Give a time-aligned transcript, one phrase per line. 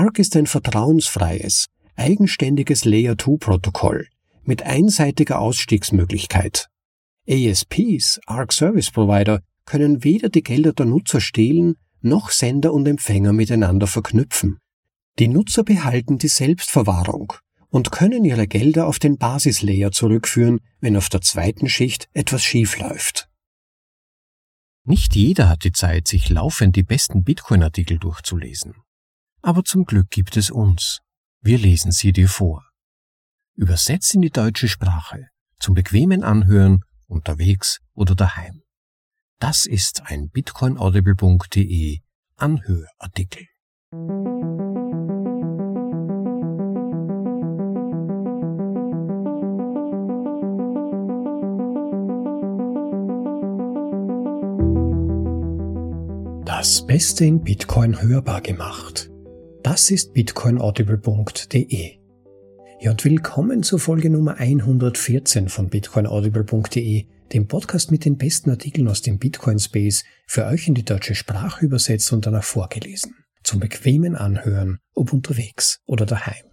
[0.00, 4.08] ARC ist ein vertrauensfreies, eigenständiges Layer-2-Protokoll
[4.44, 6.68] mit einseitiger Ausstiegsmöglichkeit.
[7.28, 13.34] ASPs, ARC Service Provider, können weder die Gelder der Nutzer stehlen, noch Sender und Empfänger
[13.34, 14.58] miteinander verknüpfen.
[15.18, 17.34] Die Nutzer behalten die Selbstverwahrung
[17.68, 22.78] und können ihre Gelder auf den Basislayer zurückführen, wenn auf der zweiten Schicht etwas schief
[22.78, 23.28] läuft.
[24.82, 28.76] Nicht jeder hat die Zeit, sich laufend die besten Bitcoin-Artikel durchzulesen.
[29.42, 31.00] Aber zum Glück gibt es uns.
[31.40, 32.64] Wir lesen sie dir vor.
[33.54, 35.28] Übersetzt in die deutsche Sprache,
[35.58, 38.62] zum bequemen Anhören, unterwegs oder daheim.
[39.38, 42.00] Das ist ein bitcoinaudible.de
[42.36, 43.46] Anhörartikel.
[56.44, 59.10] Das Beste in Bitcoin hörbar gemacht.
[59.62, 61.98] Das ist bitcoinaudible.de.
[62.80, 68.88] Ja, und willkommen zur Folge Nummer 114 von bitcoinaudible.de, dem Podcast mit den besten Artikeln
[68.88, 73.16] aus dem Bitcoin Space, für euch in die deutsche Sprache übersetzt und danach vorgelesen.
[73.42, 76.46] Zum bequemen Anhören, ob unterwegs oder daheim.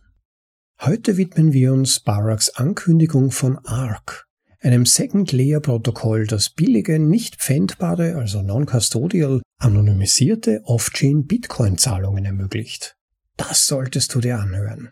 [0.82, 4.26] Heute widmen wir uns Baracks Ankündigung von ARC,
[4.60, 12.97] einem Second-Layer-Protokoll, das billige, nicht pfändbare, also non-custodial, anonymisierte Off-Chain Bitcoin-Zahlungen ermöglicht.
[13.38, 14.90] Das solltest du dir anhören.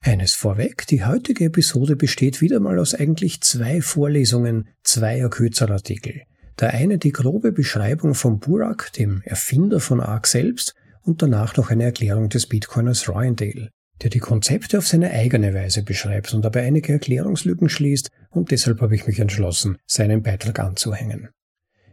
[0.00, 6.22] Eines vorweg, die heutige Episode besteht wieder mal aus eigentlich zwei Vorlesungen zweier Kürzerartikel.
[6.60, 11.70] Der eine die grobe Beschreibung von Burak, dem Erfinder von ARC selbst, und danach noch
[11.70, 13.70] eine Erklärung des Bitcoiners Royandale
[14.02, 18.80] der die Konzepte auf seine eigene Weise beschreibt und dabei einige Erklärungslücken schließt und deshalb
[18.80, 21.30] habe ich mich entschlossen, seinen Beitrag anzuhängen.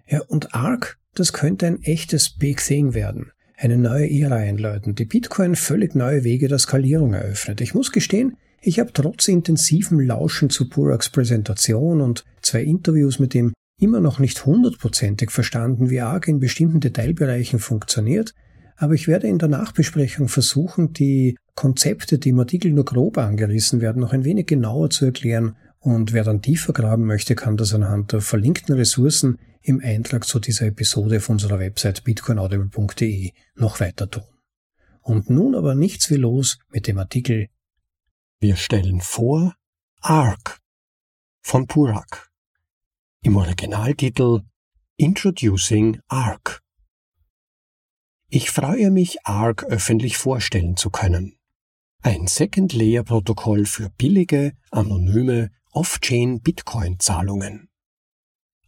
[0.07, 5.05] Ja, und ARC, das könnte ein echtes Big Thing werden, eine neue Ära einläuten, die
[5.05, 7.61] Bitcoin völlig neue Wege der Skalierung eröffnet.
[7.61, 13.35] Ich muss gestehen, ich habe trotz intensivem Lauschen zu Buraks Präsentation und zwei Interviews mit
[13.35, 18.33] ihm immer noch nicht hundertprozentig verstanden, wie ARC in bestimmten Detailbereichen funktioniert,
[18.77, 23.81] aber ich werde in der Nachbesprechung versuchen, die Konzepte, die im Artikel nur grob angerissen
[23.81, 25.55] werden, noch ein wenig genauer zu erklären.
[25.79, 30.39] Und wer dann tiefer graben möchte, kann das anhand der verlinkten Ressourcen im Eintrag zu
[30.39, 34.23] dieser Episode auf unserer Website bitcoinaudible.de noch weiter tun.
[35.01, 37.47] Und nun aber nichts wie los mit dem Artikel
[38.39, 39.55] Wir stellen vor
[40.01, 40.59] ARC
[41.41, 42.29] von Purak.
[43.21, 44.41] Im Originaltitel
[44.97, 46.61] Introducing ARC.
[48.27, 51.37] Ich freue mich, ARC öffentlich vorstellen zu können.
[52.01, 57.69] Ein Second-Layer-Protokoll für billige, anonyme, Off-Chain Bitcoin-Zahlungen.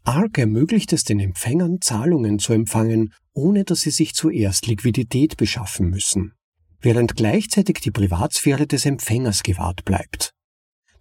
[0.05, 5.89] ARC ermöglicht es den Empfängern, Zahlungen zu empfangen, ohne dass sie sich zuerst Liquidität beschaffen
[5.89, 6.33] müssen,
[6.79, 10.31] während gleichzeitig die Privatsphäre des Empfängers gewahrt bleibt.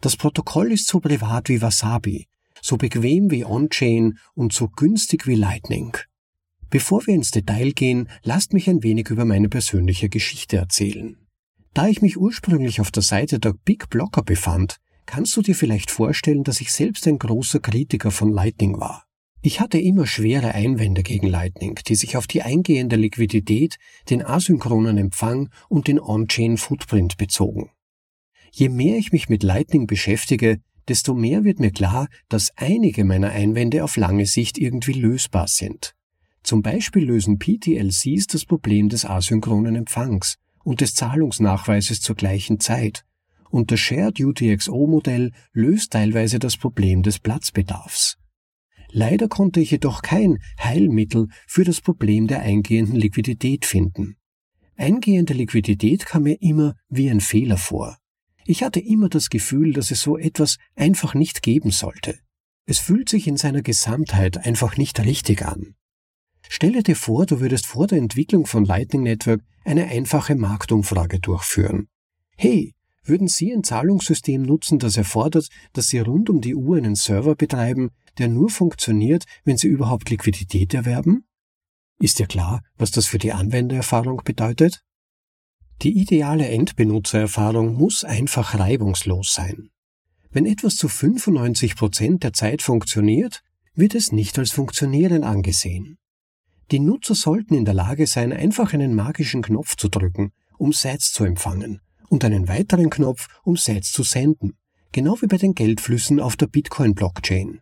[0.01, 2.29] Das Protokoll ist so privat wie Wasabi,
[2.63, 5.97] so bequem wie On-Chain und so günstig wie Lightning.
[6.71, 11.19] Bevor wir ins Detail gehen, lasst mich ein wenig über meine persönliche Geschichte erzählen.
[11.75, 15.91] Da ich mich ursprünglich auf der Seite der Big Blocker befand, kannst du dir vielleicht
[15.91, 19.05] vorstellen, dass ich selbst ein großer Kritiker von Lightning war.
[19.43, 23.77] Ich hatte immer schwere Einwände gegen Lightning, die sich auf die eingehende Liquidität,
[24.09, 27.71] den asynchronen Empfang und den On-Chain Footprint bezogen.
[28.53, 33.31] Je mehr ich mich mit Lightning beschäftige, desto mehr wird mir klar, dass einige meiner
[33.31, 35.95] Einwände auf lange Sicht irgendwie lösbar sind.
[36.43, 43.05] Zum Beispiel lösen PTLCs das Problem des asynchronen Empfangs und des Zahlungsnachweises zur gleichen Zeit.
[43.55, 48.17] Und das Shared UTXO-Modell löst teilweise das Problem des Platzbedarfs.
[48.91, 54.17] Leider konnte ich jedoch kein Heilmittel für das Problem der eingehenden Liquidität finden.
[54.75, 57.97] Eingehende Liquidität kam mir immer wie ein Fehler vor.
[58.45, 62.19] Ich hatte immer das Gefühl, dass es so etwas einfach nicht geben sollte.
[62.67, 65.77] Es fühlt sich in seiner Gesamtheit einfach nicht richtig an.
[66.49, 71.87] Stelle dir vor, du würdest vor der Entwicklung von Lightning Network eine einfache Marktumfrage durchführen.
[72.37, 72.75] Hey,
[73.05, 77.35] würden Sie ein Zahlungssystem nutzen, das erfordert, dass Sie rund um die Uhr einen Server
[77.35, 81.25] betreiben, der nur funktioniert, wenn Sie überhaupt Liquidität erwerben?
[81.99, 84.83] Ist dir klar, was das für die Anwendererfahrung bedeutet?
[85.83, 89.71] Die ideale Endbenutzererfahrung muss einfach reibungslos sein.
[90.31, 93.43] Wenn etwas zu 95 Prozent der Zeit funktioniert,
[93.75, 95.99] wird es nicht als funktionieren angesehen.
[96.71, 101.13] Die Nutzer sollten in der Lage sein, einfach einen magischen Knopf zu drücken, um Sets
[101.13, 104.57] zu empfangen, und einen weiteren Knopf, um Sets zu senden,
[104.93, 107.61] genau wie bei den Geldflüssen auf der Bitcoin-Blockchain.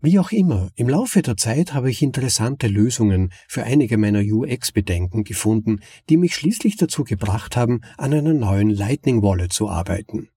[0.00, 5.24] Wie auch immer, im Laufe der Zeit habe ich interessante Lösungen für einige meiner UX-Bedenken
[5.24, 10.28] gefunden, die mich schließlich dazu gebracht haben, an einer neuen Lightning Wallet zu arbeiten.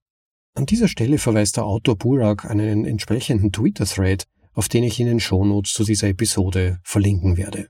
[0.54, 4.24] An dieser Stelle verweist der Autor Burak an einen entsprechenden Twitter-Thread,
[4.54, 7.68] auf den ich in den Shownotes zu dieser Episode verlinken werde.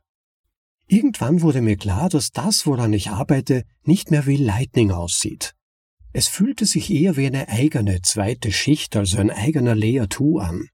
[0.92, 5.54] Irgendwann wurde mir klar, dass das, woran ich arbeite, nicht mehr wie Lightning aussieht.
[6.12, 10.66] Es fühlte sich eher wie eine eigene zweite Schicht, also ein eigener Layer 2 an.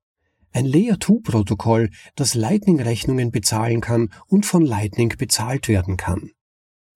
[0.53, 6.31] Ein Layer 2 Protokoll, das Lightning Rechnungen bezahlen kann und von Lightning bezahlt werden kann.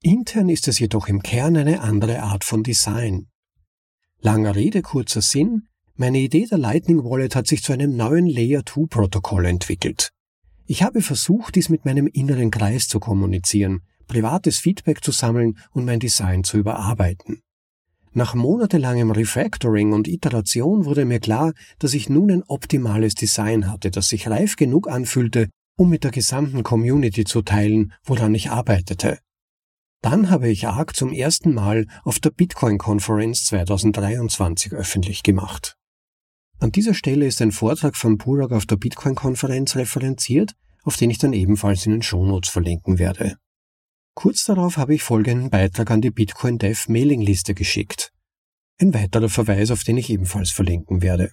[0.00, 3.28] Intern ist es jedoch im Kern eine andere Art von Design.
[4.22, 8.64] Langer Rede, kurzer Sinn, meine Idee der Lightning Wallet hat sich zu einem neuen Layer
[8.64, 10.10] 2 Protokoll entwickelt.
[10.70, 15.84] Ich habe versucht, dies mit meinem inneren Kreis zu kommunizieren, privates Feedback zu sammeln und
[15.84, 17.42] mein Design zu überarbeiten.
[18.12, 23.90] Nach monatelangem Refactoring und Iteration wurde mir klar, dass ich nun ein optimales Design hatte,
[23.90, 29.18] das sich reif genug anfühlte, um mit der gesamten Community zu teilen, woran ich arbeitete.
[30.02, 35.79] Dann habe ich ARC zum ersten Mal auf der Bitcoin Conference 2023 öffentlich gemacht.
[36.60, 40.52] An dieser Stelle ist ein Vortrag von Burak auf der Bitcoin Konferenz referenziert,
[40.82, 43.36] auf den ich dann ebenfalls in den Shownotes verlinken werde.
[44.14, 48.12] Kurz darauf habe ich folgenden Beitrag an die Bitcoin Dev Mailingliste geschickt.
[48.78, 51.32] Ein weiterer Verweis, auf den ich ebenfalls verlinken werde.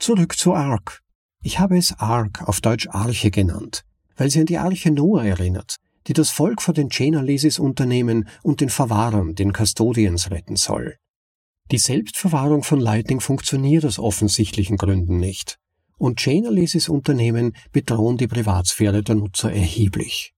[0.00, 1.00] Zurück zu ARC.
[1.40, 3.84] Ich habe es ARC auf Deutsch Arche genannt,
[4.16, 5.76] weil sie an die Arche Noah erinnert,
[6.08, 10.96] die das Volk vor den Chainalysis-Unternehmen und den Verwahrern, den Custodians, retten soll.
[11.70, 15.58] Die Selbstverwahrung von Lightning funktioniert aus offensichtlichen Gründen nicht.
[15.96, 20.34] Und Chainalysis-Unternehmen bedrohen die Privatsphäre der Nutzer erheblich.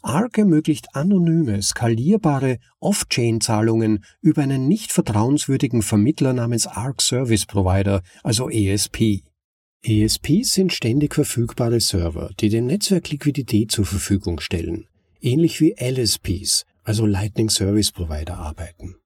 [0.00, 8.48] ARC ermöglicht anonyme, skalierbare Off-Chain-Zahlungen über einen nicht vertrauenswürdigen Vermittler namens ARC Service Provider, also
[8.48, 9.22] ESP.
[9.82, 14.86] ESPs sind ständig verfügbare Server, die dem Netzwerk Liquidität zur Verfügung stellen,
[15.20, 18.96] ähnlich wie LSPs, also Lightning Service Provider, arbeiten.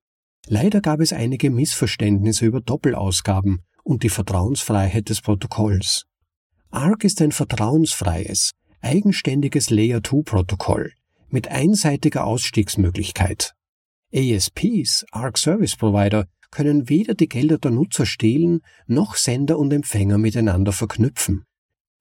[0.49, 6.05] Leider gab es einige Missverständnisse über Doppelausgaben und die Vertrauensfreiheit des Protokolls.
[6.71, 10.93] ARC ist ein vertrauensfreies, eigenständiges Layer-2-Protokoll
[11.29, 13.55] mit einseitiger Ausstiegsmöglichkeit.
[14.15, 20.19] ASPs, ARC Service Provider, können weder die Gelder der Nutzer stehlen, noch Sender und Empfänger
[20.19, 21.45] miteinander verknüpfen.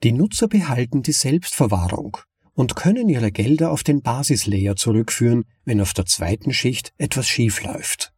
[0.04, 2.18] Die Nutzer behalten die Selbstverwahrung
[2.54, 7.64] und können ihre Gelder auf den Basislayer zurückführen, wenn auf der zweiten Schicht etwas schief
[7.64, 8.11] läuft.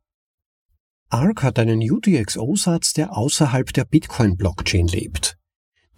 [1.13, 5.37] ARC hat einen UTXO-Satz, der außerhalb der Bitcoin-Blockchain lebt.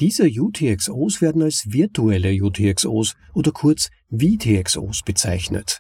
[0.02, 5.80] Diese UTXOs werden als virtuelle UTXOs oder kurz VTXOs bezeichnet.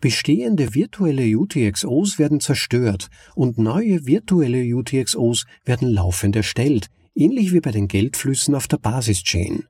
[0.00, 7.70] Bestehende virtuelle UTXOs werden zerstört und neue virtuelle UTXOs werden laufend erstellt, ähnlich wie bei
[7.70, 9.64] den Geldflüssen auf der Basischain.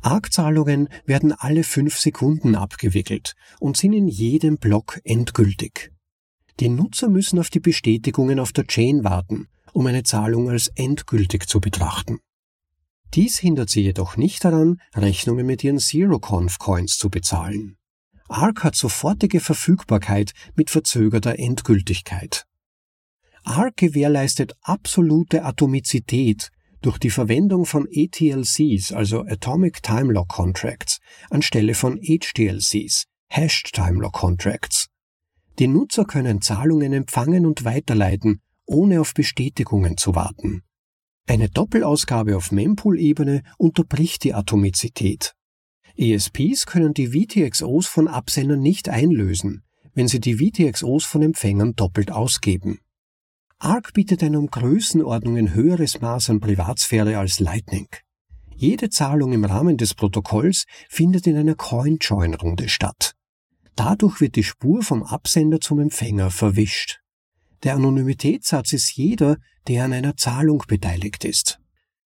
[0.00, 5.91] ARC-Zahlungen werden alle fünf Sekunden abgewickelt und sind in jedem Block endgültig.
[6.62, 11.48] Die Nutzer müssen auf die Bestätigungen auf der Chain warten, um eine Zahlung als endgültig
[11.48, 12.20] zu betrachten.
[13.14, 17.78] Dies hindert sie jedoch nicht daran, Rechnungen mit ihren Zero-Conf-Coins zu bezahlen.
[18.28, 22.46] ARC hat sofortige Verfügbarkeit mit verzögerter Endgültigkeit.
[23.42, 26.50] ARC gewährleistet absolute Atomizität
[26.80, 34.00] durch die Verwendung von ATLCs, also Atomic Time Lock Contracts, anstelle von HTLCs, Hashed Time
[34.00, 34.91] Lock Contracts.
[35.58, 40.62] Die Nutzer können Zahlungen empfangen und weiterleiten, ohne auf Bestätigungen zu warten.
[41.28, 45.34] Eine Doppelausgabe auf Mempool-Ebene unterbricht die Atomizität.
[45.96, 49.62] ESPs können die VTXOs von Absendern nicht einlösen,
[49.94, 52.78] wenn sie die VTXOs von Empfängern doppelt ausgeben.
[53.58, 57.88] ARC bietet ein um Größenordnungen höheres Maß an Privatsphäre als Lightning.
[58.56, 63.14] Jede Zahlung im Rahmen des Protokolls findet in einer Coin-Join-Runde statt.
[63.76, 67.00] Dadurch wird die Spur vom Absender zum Empfänger verwischt.
[67.62, 69.36] Der Anonymitätssatz ist jeder,
[69.68, 71.60] der an einer Zahlung beteiligt ist.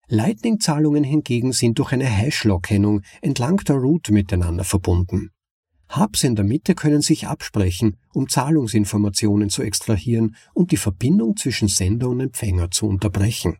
[0.08, 5.30] Lightning-Zahlungen hingegen sind durch eine Hash-Lock-Kennung entlang der Route miteinander verbunden.
[5.96, 11.68] Hubs in der Mitte können sich absprechen, um Zahlungsinformationen zu extrahieren und die Verbindung zwischen
[11.68, 13.58] Sender und Empfänger zu unterbrechen.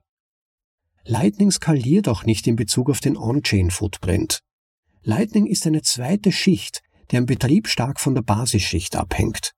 [1.04, 4.40] Lightning skaliert auch nicht in Bezug auf den On-Chain-Footprint.
[5.02, 9.52] Lightning ist eine zweite Schicht, deren Betrieb stark von der Basisschicht abhängt.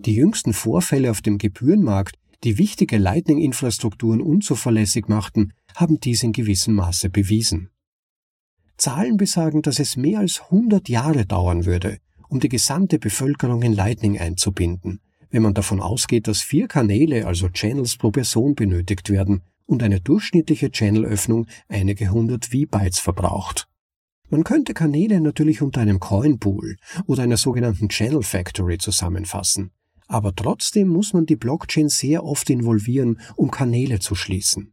[0.00, 6.74] Die jüngsten Vorfälle auf dem Gebührenmarkt, die wichtige Lightning-Infrastrukturen unzuverlässig machten, haben dies in gewissem
[6.74, 7.70] Maße bewiesen.
[8.76, 13.74] Zahlen besagen, dass es mehr als 100 Jahre dauern würde, um die gesamte Bevölkerung in
[13.74, 19.42] Lightning einzubinden, wenn man davon ausgeht, dass vier Kanäle, also Channels pro Person benötigt werden,
[19.66, 23.68] und eine durchschnittliche Channelöffnung einige hundert V-Bytes verbraucht.
[24.32, 29.72] Man könnte Kanäle natürlich unter einem Coinpool oder einer sogenannten Channel Factory zusammenfassen,
[30.08, 34.72] aber trotzdem muss man die Blockchain sehr oft involvieren, um Kanäle zu schließen.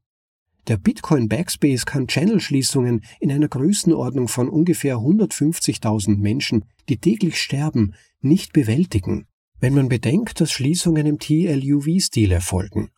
[0.70, 7.96] Der Bitcoin Backspace kann Channel-Schließungen in einer Größenordnung von ungefähr 150.000 Menschen, die täglich sterben,
[8.22, 9.28] nicht bewältigen,
[9.60, 12.92] wenn man bedenkt, dass Schließungen im TLUV-Stil erfolgen.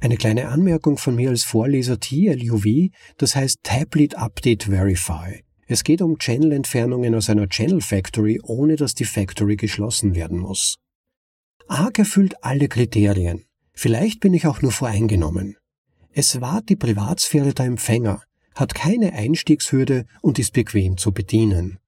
[0.00, 2.88] Eine kleine Anmerkung von mir als Vorleser TLUV,
[3.18, 5.42] das heißt Tablet Update Verify.
[5.70, 10.78] Es geht um Channel-Entfernungen aus einer Channel Factory, ohne dass die Factory geschlossen werden muss.
[11.68, 13.44] ARC erfüllt alle Kriterien.
[13.74, 15.56] Vielleicht bin ich auch nur voreingenommen.
[16.10, 18.22] Es wahrt die Privatsphäre der Empfänger,
[18.54, 21.78] hat keine Einstiegshürde und ist bequem zu bedienen.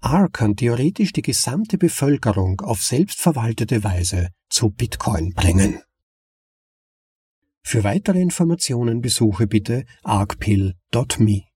[0.00, 5.82] ARC kann theoretisch die gesamte Bevölkerung auf selbstverwaltete Weise zu Bitcoin bringen.
[7.64, 11.47] Für weitere Informationen besuche bitte arcpill.me.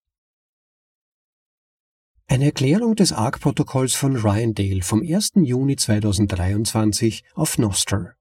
[2.29, 5.33] Eine Erklärung des ARC-Protokolls von Ryan Dale vom 1.
[5.37, 8.15] Juni 2023 auf Nostr.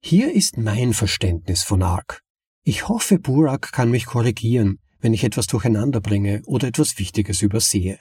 [0.00, 2.20] Hier ist mein Verständnis von ARC.
[2.62, 7.98] Ich hoffe, Burak kann mich korrigieren, wenn ich etwas durcheinander bringe oder etwas Wichtiges übersehe.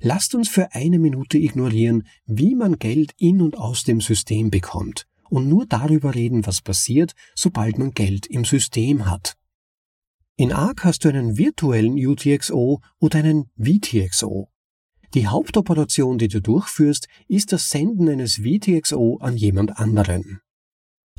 [0.00, 5.06] Lasst uns für eine Minute ignorieren, wie man Geld in und aus dem System bekommt
[5.30, 9.36] und nur darüber reden, was passiert, sobald man Geld im System hat.
[10.36, 14.48] In ARC hast du einen virtuellen UTXO oder einen VTXO.
[15.14, 20.40] Die Hauptoperation, die du durchführst, ist das Senden eines VTXO an jemand anderen.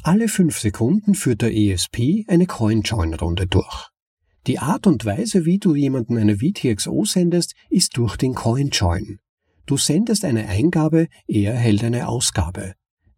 [0.03, 3.88] Alle fünf Sekunden führt der ESP eine CoinJoin-Runde durch.
[4.48, 9.19] Die Art und Weise, wie du jemanden eine VTXO sendest, ist durch den CoinJoin.
[9.65, 12.75] Du sendest eine Eingabe, er erhält eine Ausgabe.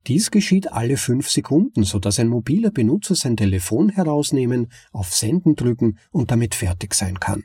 [0.08, 6.00] Dies geschieht alle fünf Sekunden, sodass ein mobiler Benutzer sein Telefon herausnehmen, auf Senden drücken
[6.12, 7.44] und damit fertig sein kann.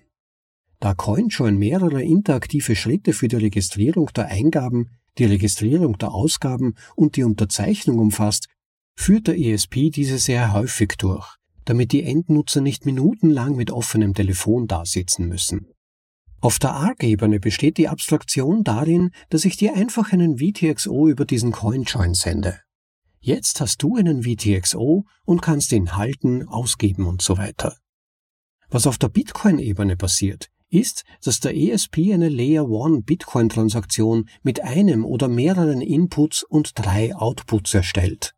[0.78, 7.16] Da CoinJoin mehrere interaktive Schritte für die Registrierung der Eingaben, die Registrierung der Ausgaben und
[7.16, 8.46] die Unterzeichnung umfasst,
[8.96, 14.68] führt der ESP diese sehr häufig durch, damit die Endnutzer nicht minutenlang mit offenem Telefon
[14.68, 15.71] dasitzen müssen.
[16.42, 21.52] Auf der ARC-Ebene besteht die Abstraktion darin, dass ich dir einfach einen VTXO über diesen
[21.52, 22.58] CoinJoin sende.
[23.20, 27.76] Jetzt hast du einen VTXO und kannst ihn halten, ausgeben und so weiter.
[28.70, 35.04] Was auf der Bitcoin-Ebene passiert, ist, dass der ESP eine Layer 1 Bitcoin-Transaktion mit einem
[35.04, 38.34] oder mehreren Inputs und drei Outputs erstellt.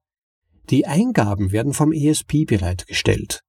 [0.68, 3.40] Die Eingaben werden vom ESP bereitgestellt.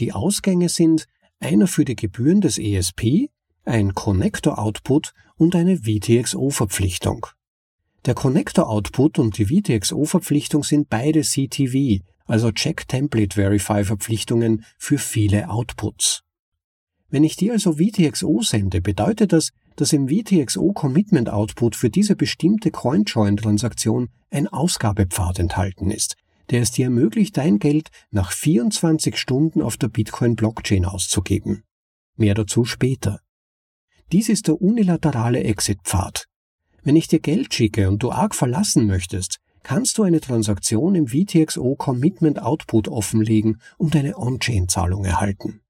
[0.00, 1.06] Die Ausgänge sind
[1.38, 3.30] einer für die Gebühren des ESP,
[3.70, 7.26] ein Connector-Output und eine VTXO-Verpflichtung.
[8.04, 15.48] Der Connector-Output und die VTXO-Verpflichtung sind beide CTV, also Check Template Verify Verpflichtungen für viele
[15.50, 16.22] Outputs.
[17.10, 22.16] Wenn ich dir also VTXO sende, bedeutet das, dass im VTXO Commitment Output für diese
[22.16, 26.16] bestimmte CoinJoin-Transaktion ein Ausgabepfad enthalten ist,
[26.50, 31.62] der es dir ermöglicht, dein Geld nach 24 Stunden auf der Bitcoin-Blockchain auszugeben.
[32.16, 33.20] Mehr dazu später.
[34.12, 36.26] Dies ist der unilaterale Exit-Pfad.
[36.82, 41.06] Wenn ich dir Geld schicke und du ARC verlassen möchtest, kannst du eine Transaktion im
[41.06, 45.60] VTXO Commitment Output offenlegen und eine On-Chain-Zahlung erhalten.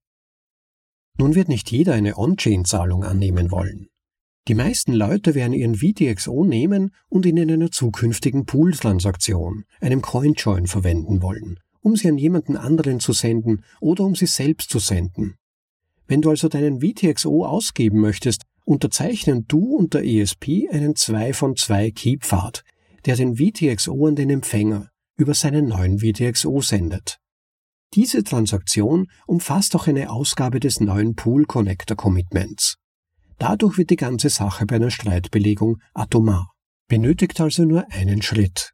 [1.19, 3.89] Nun wird nicht jeder eine On-Chain-Zahlung annehmen wollen.
[4.49, 10.67] Die meisten Leute werden ihren VTXO nehmen und ihn in einer zukünftigen Pool-Transaktion, einem CoinJoin,
[10.67, 15.35] verwenden wollen, um sie an jemanden anderen zu senden oder um sie selbst zu senden.
[16.11, 21.55] Wenn du also deinen VTXO ausgeben möchtest, unterzeichnen du und der ESP einen 2 von
[21.55, 22.65] 2 Key-Pfad,
[23.05, 27.19] der den VTXO an den Empfänger über seinen neuen VTXO sendet.
[27.95, 32.75] Diese Transaktion umfasst auch eine Ausgabe des neuen Pool Connector Commitments.
[33.39, 36.51] Dadurch wird die ganze Sache bei einer Streitbelegung atomar,
[36.89, 38.73] benötigt also nur einen Schritt.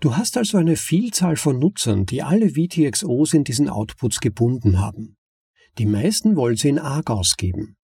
[0.00, 5.17] Du hast also eine Vielzahl von Nutzern, die alle VTXOs in diesen Outputs gebunden haben.
[5.76, 7.76] Die meisten wollen sie in ARC ausgeben.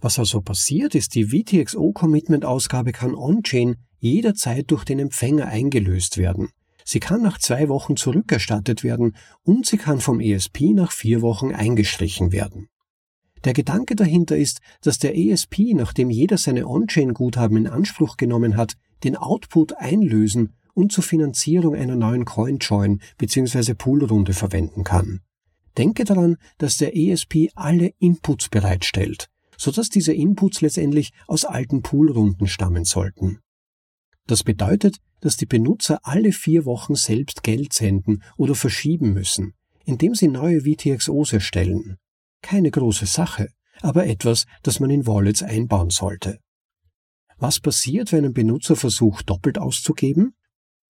[0.00, 6.48] Was also passiert ist, die VTXO-Commitment-Ausgabe kann on-chain jederzeit durch den Empfänger eingelöst werden.
[6.84, 11.52] Sie kann nach zwei Wochen zurückerstattet werden und sie kann vom ESP nach vier Wochen
[11.52, 12.68] eingestrichen werden.
[13.44, 18.74] Der Gedanke dahinter ist, dass der ESP, nachdem jeder seine On-Chain-Guthaben in Anspruch genommen hat,
[19.04, 23.74] den Output einlösen und zur Finanzierung einer neuen Coin-Join bzw.
[23.74, 25.20] Poolrunde verwenden kann.
[25.78, 32.46] Denke daran, dass der ESP alle Inputs bereitstellt, sodass diese Inputs letztendlich aus alten Poolrunden
[32.46, 33.40] stammen sollten.
[34.26, 40.14] Das bedeutet, dass die Benutzer alle vier Wochen selbst Geld senden oder verschieben müssen, indem
[40.14, 41.96] sie neue VTXOs erstellen.
[42.42, 43.48] Keine große Sache,
[43.80, 46.38] aber etwas, das man in Wallets einbauen sollte.
[47.38, 50.34] Was passiert, wenn ein Benutzer versucht, doppelt auszugeben?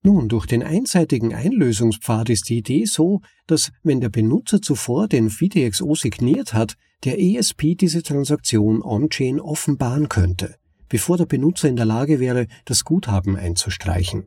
[0.04, 5.30] Nun, durch den einseitigen Einlösungspfad ist die Idee so, dass wenn der Benutzer zuvor den
[5.30, 10.56] VTXO signiert hat, der ESP diese Transaktion on-chain offenbaren könnte,
[10.88, 14.26] bevor der Benutzer in der Lage wäre, das Guthaben einzustreichen.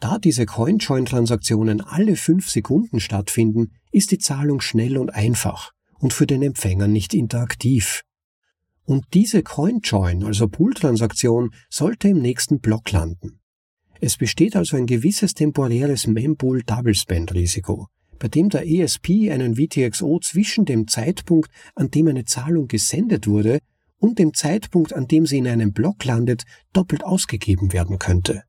[0.00, 6.26] Da diese CoinJoin-Transaktionen alle fünf Sekunden stattfinden, ist die Zahlung schnell und einfach und für
[6.26, 8.02] den Empfänger nicht interaktiv.
[8.84, 13.39] Und diese CoinJoin, also Pool-Transaktion, sollte im nächsten Block landen.
[14.02, 17.88] Es besteht also ein gewisses temporäres Mempool Double Spend Risiko,
[18.18, 23.58] bei dem der ESP einen VTXO zwischen dem Zeitpunkt, an dem eine Zahlung gesendet wurde,
[23.98, 28.44] und dem Zeitpunkt, an dem sie in einem Block landet, doppelt ausgegeben werden könnte.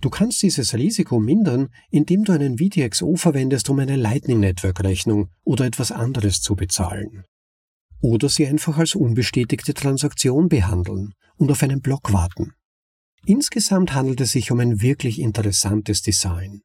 [0.00, 5.30] Du kannst dieses Risiko mindern, indem du einen VTXO verwendest, um eine Lightning Network Rechnung
[5.42, 7.24] oder etwas anderes zu bezahlen.
[8.00, 12.52] Oder sie einfach als unbestätigte Transaktion behandeln und auf einen Block warten.
[13.24, 16.62] Insgesamt handelt es sich um ein wirklich interessantes Design.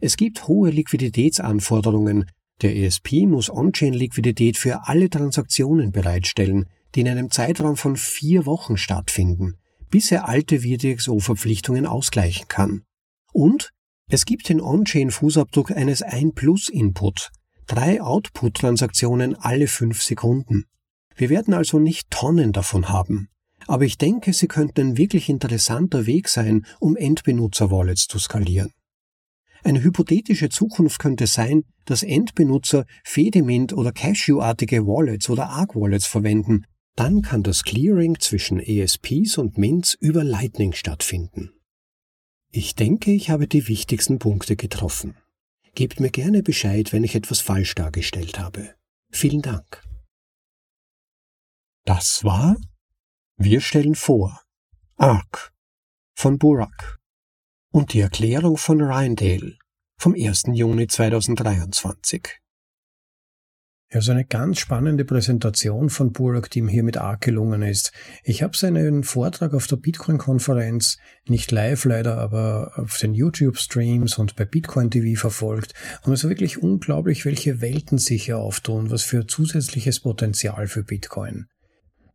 [0.00, 2.30] Es gibt hohe Liquiditätsanforderungen.
[2.62, 8.76] Der ESP muss On-Chain-Liquidität für alle Transaktionen bereitstellen, die in einem Zeitraum von vier Wochen
[8.76, 9.58] stattfinden,
[9.90, 12.82] bis er alte WDXO-Verpflichtungen ausgleichen kann.
[13.32, 13.70] Und
[14.10, 17.30] es gibt den On-Chain-Fußabdruck eines 1-Plus-Input,
[17.66, 20.64] drei Output-Transaktionen alle fünf Sekunden.
[21.14, 23.28] Wir werden also nicht Tonnen davon haben.
[23.68, 28.72] Aber ich denke, sie könnten ein wirklich interessanter Weg sein, um Endbenutzer-Wallets zu skalieren.
[29.62, 36.64] Eine hypothetische Zukunft könnte sein, dass Endbenutzer Fedimint oder Cashew-artige Wallets oder Arc-Wallets verwenden,
[36.96, 41.50] dann kann das Clearing zwischen ESPs und Mints über Lightning stattfinden.
[42.50, 45.14] Ich denke, ich habe die wichtigsten Punkte getroffen.
[45.74, 48.74] Gebt mir gerne Bescheid, wenn ich etwas falsch dargestellt habe.
[49.10, 49.82] Vielen Dank.
[51.84, 52.56] Das war
[53.40, 54.42] Wir stellen vor
[54.96, 55.52] Arc
[56.16, 56.98] von Burak
[57.70, 59.58] und die Erklärung von Rindale
[59.96, 60.46] vom 1.
[60.54, 62.40] Juni 2023.
[63.92, 67.92] Ja, so eine ganz spannende Präsentation von Burak, die ihm hier mit Arc gelungen ist.
[68.24, 74.34] Ich habe seinen Vortrag auf der Bitcoin-Konferenz nicht live leider, aber auf den YouTube-Streams und
[74.34, 75.74] bei Bitcoin TV verfolgt.
[76.02, 80.82] Und es ist wirklich unglaublich, welche Welten sich hier auftun, was für zusätzliches Potenzial für
[80.82, 81.46] Bitcoin.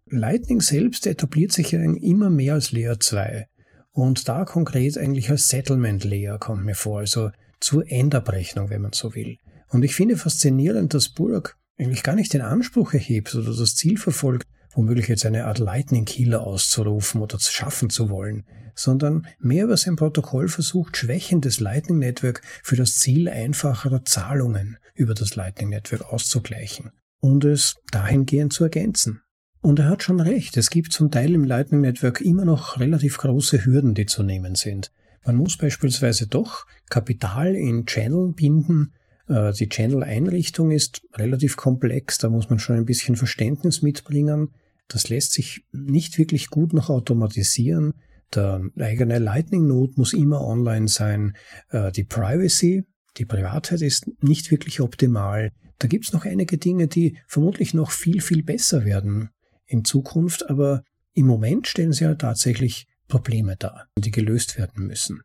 [0.09, 3.47] Lightning selbst etabliert sich ja immer mehr als Layer 2.
[3.91, 8.93] Und da konkret eigentlich als Settlement Layer kommt mir vor, also zur Endabrechnung, wenn man
[8.93, 9.37] so will.
[9.69, 13.97] Und ich finde faszinierend, dass Burak eigentlich gar nicht den Anspruch erhebt oder das Ziel
[13.97, 19.65] verfolgt, womöglich jetzt eine Art Lightning Killer auszurufen oder zu schaffen zu wollen, sondern mehr
[19.65, 25.35] über sein Protokoll versucht, Schwächen des Lightning Network für das Ziel einfacherer Zahlungen über das
[25.35, 29.21] Lightning Network auszugleichen und es dahingehend zu ergänzen.
[29.63, 33.17] Und er hat schon recht, es gibt zum Teil im Lightning Network immer noch relativ
[33.17, 34.91] große Hürden, die zu nehmen sind.
[35.25, 38.91] Man muss beispielsweise doch Kapital in Channel binden,
[39.29, 44.49] äh, die Channel-Einrichtung ist relativ komplex, da muss man schon ein bisschen Verständnis mitbringen.
[44.89, 47.93] Das lässt sich nicht wirklich gut noch automatisieren.
[48.35, 51.37] Der eigene Lightning-Node muss immer online sein.
[51.69, 52.83] Äh, die Privacy,
[53.15, 55.53] die Privatheit ist nicht wirklich optimal.
[55.79, 59.29] Da gibt es noch einige Dinge, die vermutlich noch viel, viel besser werden
[59.73, 60.83] in Zukunft, aber
[61.13, 65.21] im Moment stellen sie ja tatsächlich Probleme dar, die gelöst werden müssen.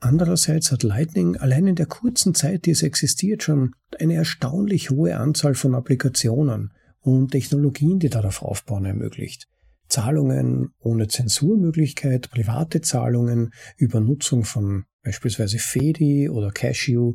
[0.00, 5.18] Andererseits hat Lightning allein in der kurzen Zeit, die es existiert, schon eine erstaunlich hohe
[5.18, 9.46] Anzahl von Applikationen und Technologien, die darauf aufbauen, ermöglicht.
[9.88, 17.14] Zahlungen ohne Zensurmöglichkeit, private Zahlungen über Nutzung von beispielsweise Fedi oder Cashew,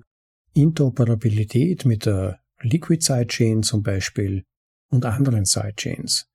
[0.53, 4.43] Interoperabilität mit der Liquid Sidechain zum Beispiel
[4.89, 6.27] und anderen Sidechains.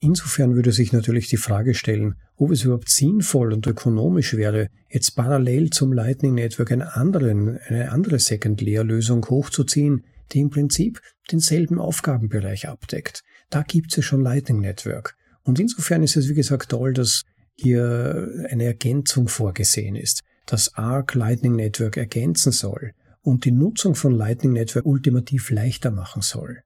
[0.00, 5.12] Insofern würde sich natürlich die Frage stellen, ob es überhaupt sinnvoll und ökonomisch wäre, jetzt
[5.12, 12.68] parallel zum Lightning Network eine, anderen, eine andere Second-Layer-Lösung hochzuziehen, die im Prinzip denselben Aufgabenbereich
[12.68, 13.22] abdeckt.
[13.48, 15.14] Da gibt es schon Lightning Network.
[15.44, 17.22] Und insofern ist es, wie gesagt, toll, dass
[17.54, 24.12] hier eine Ergänzung vorgesehen ist, dass Arc Lightning Network ergänzen soll und die Nutzung von
[24.12, 26.62] Lightning Network ultimativ leichter machen soll.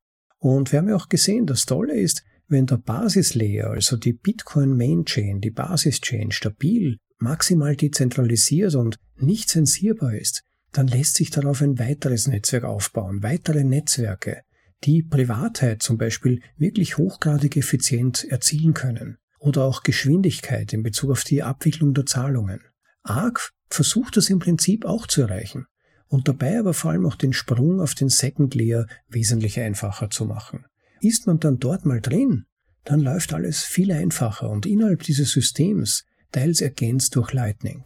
[0.46, 4.76] Und wir haben ja auch gesehen, das Tolle ist, wenn der Basislayer, also die Bitcoin
[4.76, 11.62] Main Chain, die Basischain stabil, maximal dezentralisiert und nicht zensierbar ist, dann lässt sich darauf
[11.62, 14.42] ein weiteres Netzwerk aufbauen, weitere Netzwerke,
[14.84, 21.24] die Privatheit zum Beispiel wirklich hochgradig effizient erzielen können oder auch Geschwindigkeit in Bezug auf
[21.24, 22.60] die Abwicklung der Zahlungen.
[23.02, 25.66] ARC versucht das im Prinzip auch zu erreichen.
[26.08, 30.24] Und dabei aber vor allem auch den Sprung auf den Second Layer wesentlich einfacher zu
[30.24, 30.64] machen.
[31.00, 32.44] Ist man dann dort mal drin,
[32.84, 37.84] dann läuft alles viel einfacher und innerhalb dieses Systems teils ergänzt durch Lightning.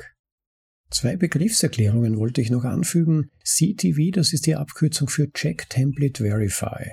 [0.91, 3.31] Zwei Begriffserklärungen wollte ich noch anfügen.
[3.45, 6.93] CTV, das ist die Abkürzung für Check Template Verify.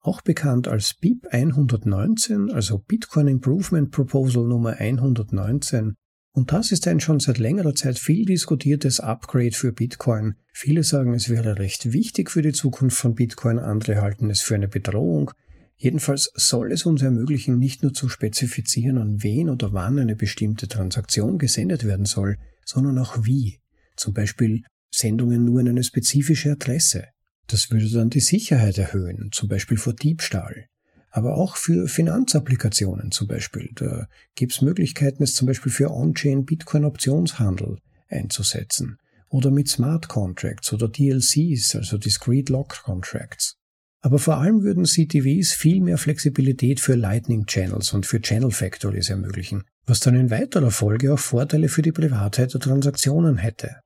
[0.00, 5.94] Auch bekannt als BIP 119, also Bitcoin Improvement Proposal Nummer 119.
[6.38, 10.36] Und das ist ein schon seit längerer Zeit viel diskutiertes Upgrade für Bitcoin.
[10.52, 14.54] Viele sagen, es wäre recht wichtig für die Zukunft von Bitcoin, andere halten es für
[14.54, 15.32] eine Bedrohung.
[15.76, 20.68] Jedenfalls soll es uns ermöglichen, nicht nur zu spezifizieren, an wen oder wann eine bestimmte
[20.68, 23.58] Transaktion gesendet werden soll, sondern auch wie.
[23.96, 24.62] Zum Beispiel
[24.94, 27.06] Sendungen nur an eine spezifische Adresse.
[27.48, 30.68] Das würde dann die Sicherheit erhöhen, zum Beispiel vor Diebstahl.
[31.10, 33.70] Aber auch für Finanzapplikationen zum Beispiel.
[33.74, 38.98] Da gibt es Möglichkeiten, es zum Beispiel für On-Chain Bitcoin-Optionshandel einzusetzen.
[39.28, 43.58] Oder mit Smart Contracts oder DLCs, also Discrete Lock Contracts.
[44.00, 49.10] Aber vor allem würden CTVs viel mehr Flexibilität für Lightning Channels und für Channel Factories
[49.10, 53.80] ermöglichen, was dann in weiterer Folge auch Vorteile für die Privatheit der Transaktionen hätte.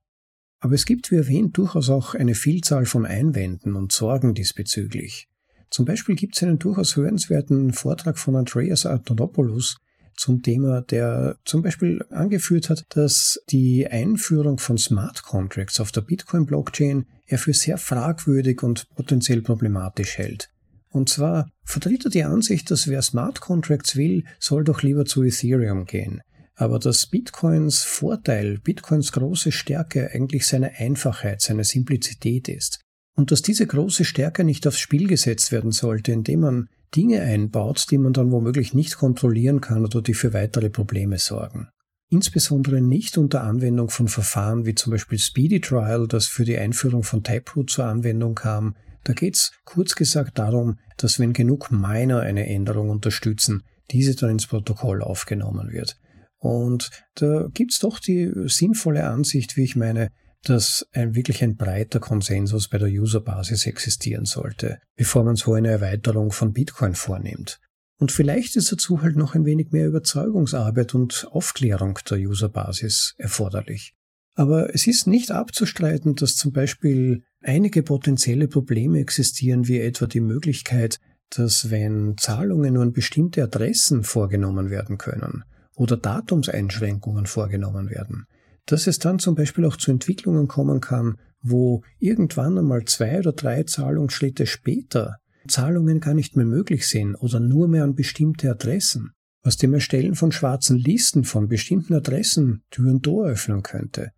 [0.61, 5.29] Aber es gibt, wie erwähnt, durchaus auch eine Vielzahl von Einwänden und Sorgen diesbezüglich.
[5.73, 9.79] Zum Beispiel gibt es einen durchaus hörenswerten Vortrag von Andreas Antonopoulos
[10.15, 16.03] zum Thema, der zum Beispiel angeführt hat, dass die Einführung von Smart Contracts auf der
[16.03, 20.51] Bitcoin-Blockchain er für sehr fragwürdig und potenziell problematisch hält.
[20.91, 25.23] Und zwar vertritt er die Ansicht, dass wer Smart Contracts will, soll doch lieber zu
[25.23, 26.21] Ethereum gehen.
[26.55, 32.82] Aber dass Bitcoins Vorteil, Bitcoins große Stärke eigentlich seine Einfachheit, seine Simplizität ist.
[33.15, 37.87] Und dass diese große Stärke nicht aufs Spiel gesetzt werden sollte, indem man Dinge einbaut,
[37.91, 41.69] die man dann womöglich nicht kontrollieren kann oder die für weitere Probleme sorgen.
[42.11, 47.03] Insbesondere nicht unter Anwendung von Verfahren wie zum Beispiel Speedy Trial, das für die Einführung
[47.03, 52.21] von Taproot zur Anwendung kam, da geht es kurz gesagt darum, dass wenn genug Miner
[52.21, 55.97] eine Änderung unterstützen, diese dann ins Protokoll aufgenommen wird.
[56.39, 60.11] Und da gibt's doch die sinnvolle Ansicht, wie ich meine,
[60.45, 65.69] dass ein wirklich ein breiter Konsensus bei der Userbasis existieren sollte, bevor man so eine
[65.69, 67.61] Erweiterung von Bitcoin vornimmt.
[67.99, 73.95] Und vielleicht ist dazu halt noch ein wenig mehr Überzeugungsarbeit und Aufklärung der Userbasis erforderlich.
[74.35, 80.21] Aber es ist nicht abzustreiten, dass zum Beispiel einige potenzielle Probleme existieren, wie etwa die
[80.21, 80.99] Möglichkeit,
[81.31, 85.45] dass wenn Zahlungen nur an bestimmte Adressen vorgenommen werden können
[85.77, 88.27] oder Datumseinschränkungen vorgenommen werden,
[88.67, 93.33] dass es dann zum Beispiel auch zu Entwicklungen kommen kann, wo irgendwann einmal zwei oder
[93.33, 95.17] drei Zahlungsschritte später
[95.49, 100.15] Zahlungen gar nicht mehr möglich sind oder nur mehr an bestimmte Adressen, was dem Erstellen
[100.15, 104.13] von schwarzen Listen von bestimmten Adressen Tür und Tor öffnen könnte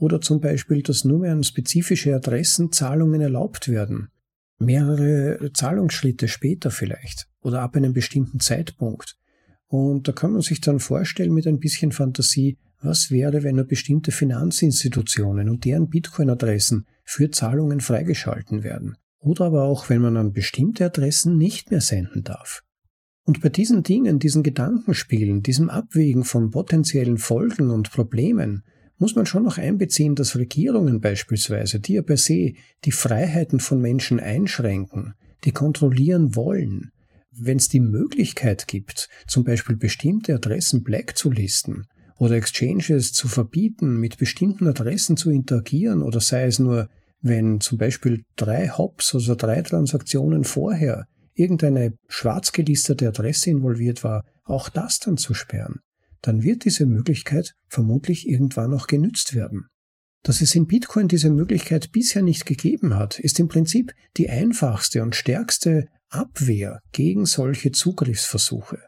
[0.00, 4.08] oder zum Beispiel, dass nur mehr an spezifische Adressen Zahlungen erlaubt werden.
[4.58, 9.16] Mehrere Zahlungsschritte später vielleicht oder ab einem bestimmten Zeitpunkt.
[9.68, 13.66] Und da kann man sich dann vorstellen mit ein bisschen Fantasie, was wäre, wenn nur
[13.66, 18.96] bestimmte Finanzinstitutionen und deren Bitcoin-Adressen für Zahlungen freigeschalten werden.
[19.18, 22.62] Oder aber auch, wenn man an bestimmte Adressen nicht mehr senden darf.
[23.24, 28.64] Und bei diesen Dingen, diesen Gedankenspielen, diesem Abwägen von potenziellen Folgen und Problemen,
[28.96, 33.80] muss man schon noch einbeziehen, dass Regierungen beispielsweise, die ja per se die Freiheiten von
[33.80, 35.14] Menschen einschränken,
[35.44, 36.90] die kontrollieren wollen,
[37.30, 41.86] wenn es die Möglichkeit gibt, zum Beispiel bestimmte Adressen black zu listen
[42.20, 46.88] oder Exchanges zu verbieten, mit bestimmten Adressen zu interagieren oder sei es nur,
[47.20, 54.24] wenn zum Beispiel drei Hops, also drei Transaktionen vorher irgendeine schwarz gelistete Adresse involviert war,
[54.44, 55.80] auch das dann zu sperren
[56.22, 59.66] dann wird diese Möglichkeit vermutlich irgendwann auch genützt werden.
[60.22, 65.02] Dass es in Bitcoin diese Möglichkeit bisher nicht gegeben hat, ist im Prinzip die einfachste
[65.02, 68.78] und stärkste Abwehr gegen solche Zugriffsversuche.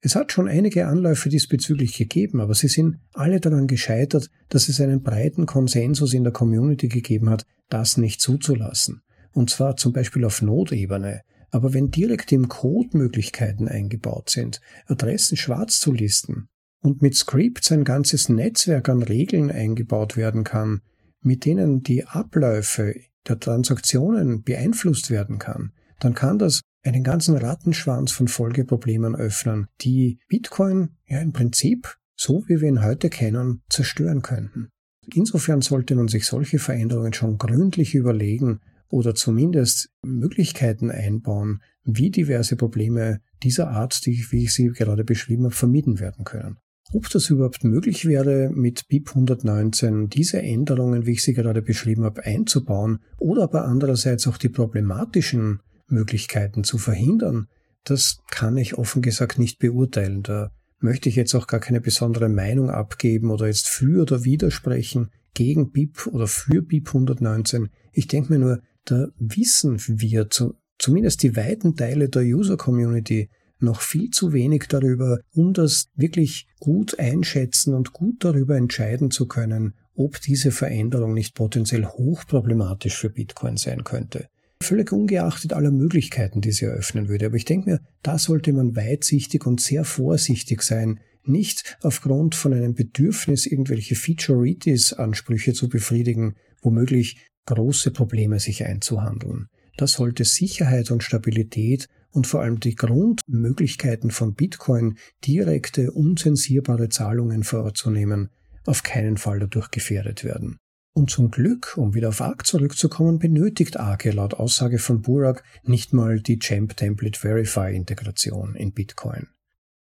[0.00, 4.80] Es hat schon einige Anläufe diesbezüglich gegeben, aber sie sind alle daran gescheitert, dass es
[4.80, 9.02] einen breiten Konsensus in der Community gegeben hat, das nicht zuzulassen.
[9.32, 15.36] Und zwar zum Beispiel auf Notebene, aber wenn direkt im Code Möglichkeiten eingebaut sind, Adressen
[15.36, 16.48] schwarz zu listen
[16.80, 20.80] und mit Scripts ein ganzes Netzwerk an Regeln eingebaut werden kann,
[21.20, 22.94] mit denen die Abläufe
[23.26, 30.18] der Transaktionen beeinflusst werden kann, dann kann das einen ganzen Rattenschwanz von Folgeproblemen öffnen, die
[30.28, 34.70] Bitcoin ja im Prinzip, so wie wir ihn heute kennen, zerstören könnten.
[35.14, 42.56] Insofern sollte man sich solche Veränderungen schon gründlich überlegen oder zumindest Möglichkeiten einbauen, wie diverse
[42.56, 46.56] Probleme dieser Art, die wie ich sie gerade beschrieben habe, vermieden werden können.
[46.94, 52.04] ob das überhaupt möglich wäre, mit BIP 119 diese Änderungen, wie ich sie gerade beschrieben
[52.04, 57.48] habe, einzubauen oder aber andererseits auch die problematischen Möglichkeiten zu verhindern,
[57.84, 60.22] das kann ich offen gesagt nicht beurteilen.
[60.22, 65.10] Da möchte ich jetzt auch gar keine besondere Meinung abgeben oder jetzt für oder widersprechen
[65.34, 67.68] gegen BIP oder für BIP 119.
[67.92, 73.28] Ich denke mir nur, da wissen wir zu, zumindest die weiten Teile der User Community
[73.60, 79.26] noch viel zu wenig darüber, um das wirklich gut einschätzen und gut darüber entscheiden zu
[79.26, 84.28] können, ob diese Veränderung nicht potenziell hochproblematisch für Bitcoin sein könnte.
[84.62, 87.26] Völlig ungeachtet aller Möglichkeiten, die sie eröffnen würde.
[87.26, 92.52] Aber ich denke mir, da sollte man weitsichtig und sehr vorsichtig sein, nicht aufgrund von
[92.52, 99.46] einem Bedürfnis, irgendwelche Feature-Readies-Ansprüche zu befriedigen, womöglich große Probleme sich einzuhandeln.
[99.76, 107.44] Da sollte Sicherheit und Stabilität und vor allem die Grundmöglichkeiten von Bitcoin, direkte, unzensierbare Zahlungen
[107.44, 108.30] vorzunehmen,
[108.66, 110.58] auf keinen Fall dadurch gefährdet werden.
[110.98, 115.92] Und zum Glück, um wieder auf ARC zurückzukommen, benötigt ARC laut Aussage von Burak nicht
[115.92, 119.28] mal die Champ Template Verify Integration in Bitcoin.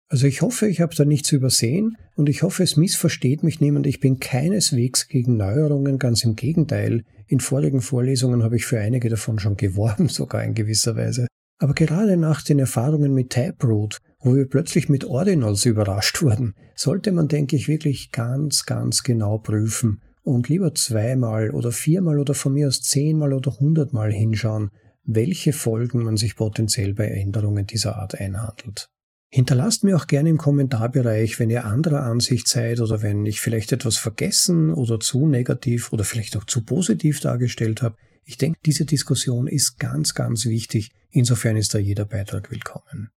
[0.08, 3.88] Also ich hoffe, ich habe da nichts übersehen und ich hoffe, es missversteht mich niemand.
[3.88, 7.04] Ich bin keineswegs gegen Neuerungen, ganz im Gegenteil.
[7.28, 11.28] In vorigen Vorlesungen habe ich für einige davon schon geworben, sogar in gewisser Weise.
[11.60, 17.12] Aber gerade nach den Erfahrungen mit Taproot, wo wir plötzlich mit Ordinals überrascht wurden, sollte
[17.12, 22.54] man, denke ich, wirklich ganz, ganz genau prüfen und lieber zweimal oder viermal oder von
[22.54, 24.70] mir aus zehnmal oder hundertmal hinschauen,
[25.04, 28.90] welche Folgen man sich potenziell bei Änderungen dieser Art einhandelt.
[29.34, 33.72] Hinterlasst mir auch gerne im Kommentarbereich, wenn ihr anderer Ansicht seid oder wenn ich vielleicht
[33.72, 37.96] etwas vergessen oder zu negativ oder vielleicht auch zu positiv dargestellt habe.
[38.26, 40.92] Ich denke, diese Diskussion ist ganz, ganz wichtig.
[41.12, 43.10] Insofern ist da jeder Beitrag willkommen.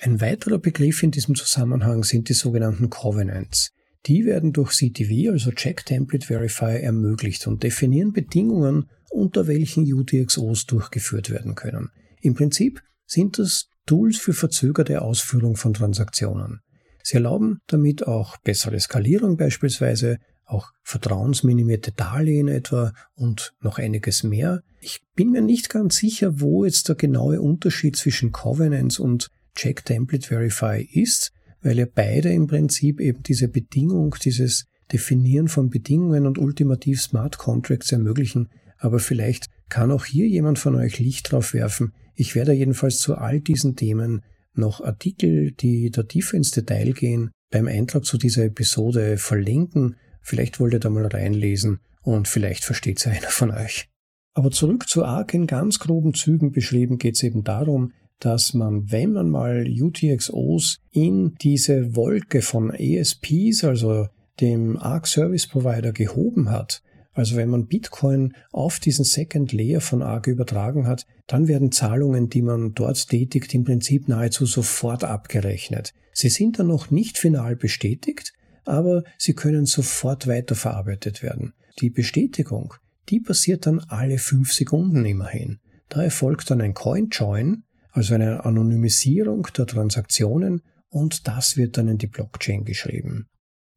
[0.00, 3.70] Ein weiterer Begriff in diesem Zusammenhang sind die sogenannten Covenants.
[4.06, 10.66] Die werden durch CTV, also Check Template Verify, ermöglicht und definieren Bedingungen, unter welchen UTXOs
[10.66, 11.90] durchgeführt werden können.
[12.20, 16.60] Im Prinzip sind das Tools für verzögerte Ausführung von Transaktionen.
[17.02, 24.62] Sie erlauben damit auch bessere Skalierung beispielsweise, auch vertrauensminimierte Darlehen etwa und noch einiges mehr.
[24.80, 29.84] Ich bin mir nicht ganz sicher, wo jetzt der genaue Unterschied zwischen Covenants und Check
[29.84, 36.26] Template Verify ist, weil ja beide im Prinzip eben diese Bedingung, dieses Definieren von Bedingungen
[36.26, 38.48] und ultimativ Smart Contracts ermöglichen.
[38.78, 41.92] Aber vielleicht kann auch hier jemand von euch Licht drauf werfen.
[42.14, 44.22] Ich werde jedenfalls zu all diesen Themen
[44.54, 49.96] noch Artikel, die da tiefer ins Detail gehen, beim Eintrag zu dieser Episode verlinken.
[50.22, 53.88] Vielleicht wollt ihr da mal reinlesen und vielleicht versteht es einer von euch.
[54.34, 58.90] Aber zurück zu ARC in ganz groben Zügen beschrieben geht es eben darum, dass man,
[58.90, 64.06] wenn man mal UTXOs in diese Wolke von ESPs, also
[64.40, 66.82] dem ARC Service Provider gehoben hat,
[67.16, 72.28] also wenn man Bitcoin auf diesen Second Layer von ARC übertragen hat, dann werden Zahlungen,
[72.28, 75.94] die man dort tätigt, im Prinzip nahezu sofort abgerechnet.
[76.12, 81.54] Sie sind dann noch nicht final bestätigt, aber sie können sofort weiterverarbeitet werden.
[81.80, 82.74] Die Bestätigung,
[83.08, 85.58] die passiert dann alle fünf Sekunden immerhin.
[85.88, 87.62] Da erfolgt dann ein Coin Join,
[87.96, 93.26] also eine Anonymisierung der Transaktionen und das wird dann in die Blockchain geschrieben.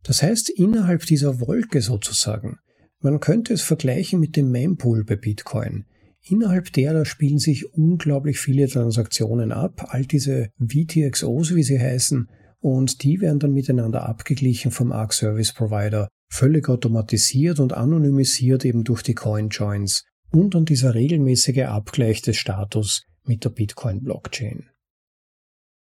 [0.04, 2.58] Das heißt, innerhalb dieser Wolke sozusagen,
[3.00, 5.86] man könnte es vergleichen mit dem Mempool bei Bitcoin.
[6.22, 12.28] Innerhalb derer spielen sich unglaublich viele Transaktionen ab, all diese VTXOs, wie sie heißen,
[12.60, 18.84] und die werden dann miteinander abgeglichen vom ARC Service Provider, völlig automatisiert und anonymisiert eben
[18.84, 24.70] durch die Coin Joins und dann dieser regelmäßige Abgleich des Status mit der Bitcoin-Blockchain.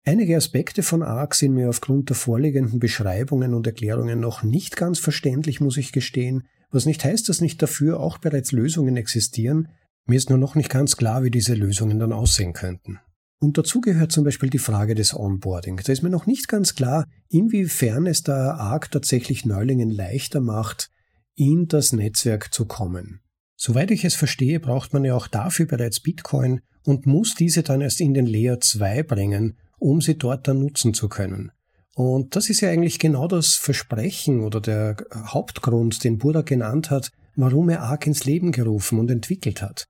[0.06, 4.98] Einige Aspekte von ARC sind mir aufgrund der vorliegenden Beschreibungen und Erklärungen noch nicht ganz
[4.98, 9.70] verständlich, muss ich gestehen, was nicht heißt, dass nicht dafür auch bereits Lösungen existieren.
[10.06, 13.00] Mir ist nur noch nicht ganz klar, wie diese Lösungen dann aussehen könnten.
[13.40, 15.78] Und dazu gehört zum Beispiel die Frage des Onboarding.
[15.78, 20.90] Da ist mir noch nicht ganz klar, inwiefern es da ARC tatsächlich Neulingen leichter macht,
[21.36, 23.22] in das Netzwerk zu kommen.
[23.56, 27.82] Soweit ich es verstehe, braucht man ja auch dafür bereits Bitcoin und muss diese dann
[27.82, 31.52] erst in den Layer 2 bringen, um sie dort dann nutzen zu können.
[31.94, 37.12] Und das ist ja eigentlich genau das Versprechen oder der Hauptgrund, den Buddha genannt hat,
[37.36, 39.88] warum er Ark ins Leben gerufen und entwickelt hat.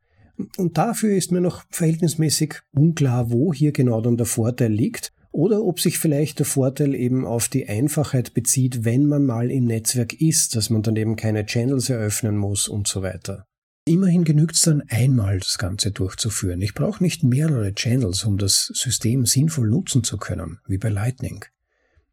[0.57, 5.63] Und dafür ist mir noch verhältnismäßig unklar, wo hier genau dann der Vorteil liegt oder
[5.63, 10.19] ob sich vielleicht der Vorteil eben auf die Einfachheit bezieht, wenn man mal im Netzwerk
[10.19, 13.45] ist, dass man dann eben keine Channels eröffnen muss und so weiter.
[13.89, 16.61] Immerhin genügt es dann einmal, das Ganze durchzuführen.
[16.61, 21.43] Ich brauche nicht mehrere Channels, um das System sinnvoll nutzen zu können, wie bei Lightning.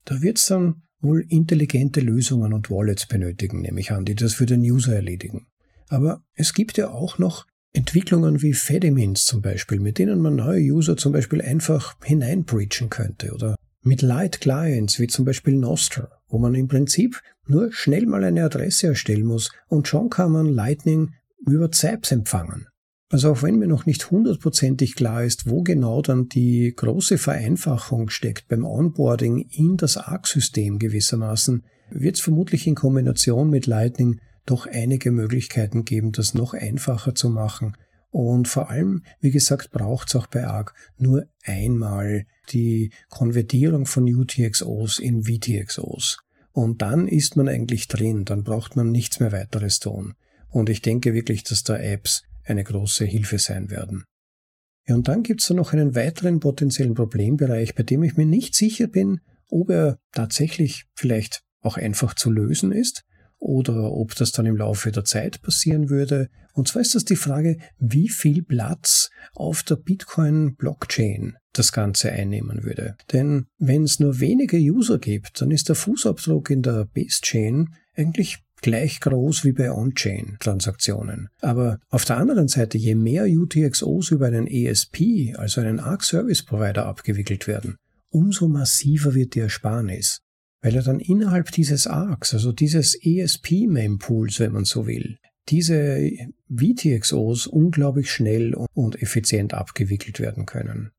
[0.07, 4.33] Da wird es dann wohl intelligente Lösungen und Wallets benötigen, nehme ich an, die das
[4.33, 5.49] für den User erledigen.
[5.89, 10.63] Aber es gibt ja auch noch Entwicklungen wie Fedimins zum Beispiel, mit denen man neue
[10.63, 16.39] User zum Beispiel einfach hineinbreachen könnte oder mit Light Clients wie zum Beispiel Nostr, wo
[16.39, 21.13] man im Prinzip nur schnell mal eine Adresse erstellen muss und schon kann man Lightning
[21.47, 22.67] über Zaps empfangen.
[23.09, 28.11] Also auch wenn mir noch nicht hundertprozentig klar ist, wo genau dann die große Vereinfachung
[28.11, 34.67] steckt beim Onboarding in das ARC-System gewissermaßen, wird es vermutlich in Kombination mit Lightning doch
[34.67, 37.77] einige Möglichkeiten geben, das noch einfacher zu machen.
[38.11, 44.05] Und vor allem, wie gesagt, braucht es auch bei ARC nur einmal die Konvertierung von
[44.05, 46.19] UTXOs in VTXOs.
[46.53, 50.15] Und dann ist man eigentlich drin, dann braucht man nichts mehr weiteres tun.
[50.51, 54.05] Und ich denke wirklich, dass da Apps eine große Hilfe sein werden.
[54.87, 58.27] Ja, und dann gibt es da noch einen weiteren potenziellen Problembereich, bei dem ich mir
[58.27, 63.03] nicht sicher bin, ob er tatsächlich vielleicht auch einfach zu lösen ist
[63.39, 66.29] oder ob das dann im Laufe der Zeit passieren würde.
[66.55, 72.65] Und zwar ist das die Frage, wie viel Platz auf der Bitcoin-Blockchain das Ganze einnehmen
[72.65, 72.97] würde.
[73.13, 78.39] Denn wenn es nur wenige User gibt, dann ist der Fußabdruck in der Base-Chain eigentlich
[78.63, 81.29] gleich groß wie bei On-Chain-Transaktionen.
[81.41, 86.43] Aber auf der anderen Seite, je mehr UTXOs über einen ESP, also einen ARC Service
[86.43, 87.77] Provider, abgewickelt werden,
[88.11, 90.21] umso massiver wird die Ersparnis.
[90.63, 96.11] Weil er dann innerhalb dieses ARCs, also dieses ESP-Mempools, wenn man so will, diese
[96.49, 100.91] VTXOs unglaublich schnell und effizient abgewickelt werden können.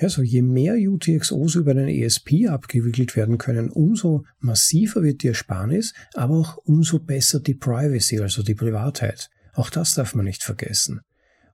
[0.00, 5.92] Also je mehr UTXOs über einen ESP abgewickelt werden können, umso massiver wird die Ersparnis,
[6.14, 9.28] aber auch umso besser die Privacy, also die Privatheit.
[9.54, 11.00] Auch das darf man nicht vergessen.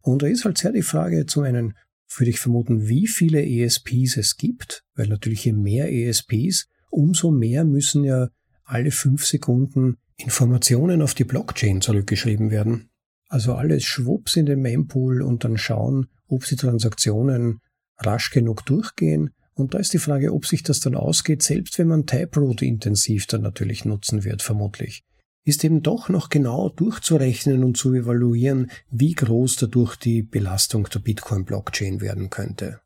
[0.03, 1.73] Und da ist halt sehr die Frage zu einen,
[2.17, 7.65] würde ich vermuten, wie viele ESPs es gibt, weil natürlich je mehr ESPs, umso mehr
[7.65, 8.29] müssen ja
[8.65, 12.91] alle fünf Sekunden Informationen auf die Blockchain zurückgeschrieben werden.
[13.29, 17.61] Also alles schwupps in den Mempool und dann schauen, ob die Transaktionen
[17.99, 19.31] rasch genug durchgehen.
[19.55, 23.27] Und da ist die Frage, ob sich das dann ausgeht, selbst wenn man Taproot intensiv
[23.27, 25.05] dann natürlich nutzen wird, vermutlich.
[25.45, 31.01] Ist eben doch noch genau durchzurechnen und zu evaluieren, wie groß dadurch die Belastung der
[31.01, 32.81] Bitcoin-Blockchain werden könnte.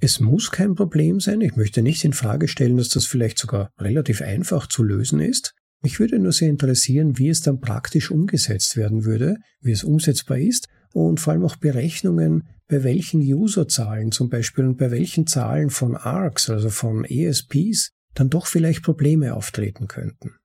[0.00, 1.40] Es muss kein Problem sein.
[1.42, 5.54] Ich möchte nicht in Frage stellen, dass das vielleicht sogar relativ einfach zu lösen ist.
[5.82, 10.38] Mich würde nur sehr interessieren, wie es dann praktisch umgesetzt werden würde, wie es umsetzbar
[10.38, 15.70] ist und vor allem auch Berechnungen, bei welchen Userzahlen zum Beispiel und bei welchen Zahlen
[15.70, 20.36] von ARCs, also von ESPs, dann doch vielleicht Probleme auftreten könnten.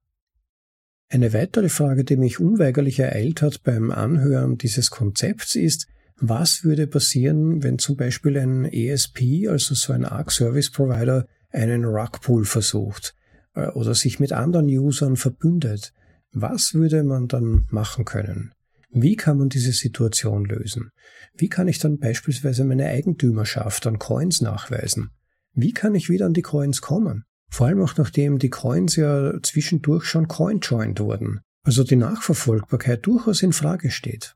[1.10, 5.88] Eine weitere Frage, die mich unweigerlich ereilt hat beim Anhören dieses Konzepts ist,
[6.20, 11.86] was würde passieren, wenn zum Beispiel ein ESP, also so ein ARC Service Provider, einen
[11.86, 13.16] Rugpool versucht
[13.54, 15.94] äh, oder sich mit anderen Usern verbündet?
[16.34, 18.52] Was würde man dann machen können?
[19.00, 20.90] Wie kann man diese Situation lösen?
[21.36, 25.12] Wie kann ich dann beispielsweise meine Eigentümerschaft an Coins nachweisen?
[25.54, 27.24] Wie kann ich wieder an die Coins kommen?
[27.48, 31.42] Vor allem auch nachdem die Coins ja zwischendurch schon coin-joined wurden.
[31.62, 34.36] Also die Nachverfolgbarkeit durchaus in Frage steht.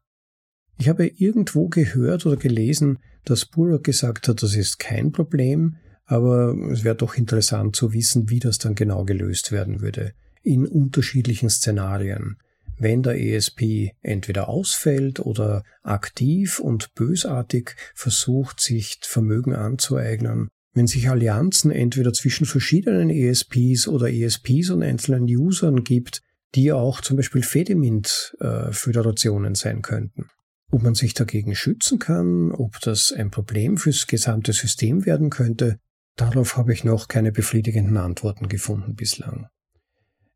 [0.77, 6.55] Ich habe irgendwo gehört oder gelesen, dass Burrock gesagt hat, das ist kein Problem, aber
[6.71, 10.13] es wäre doch interessant zu wissen, wie das dann genau gelöst werden würde.
[10.43, 12.37] In unterschiedlichen Szenarien
[12.81, 21.07] wenn der ESP entweder ausfällt oder aktiv und bösartig versucht, sich Vermögen anzueignen, wenn sich
[21.09, 26.23] Allianzen entweder zwischen verschiedenen ESPs oder ESPs und einzelnen Usern gibt,
[26.55, 30.29] die auch zum Beispiel Fedimint-Föderationen sein könnten.
[30.71, 35.77] Ob man sich dagegen schützen kann, ob das ein Problem fürs gesamte System werden könnte,
[36.15, 39.49] darauf habe ich noch keine befriedigenden Antworten gefunden bislang.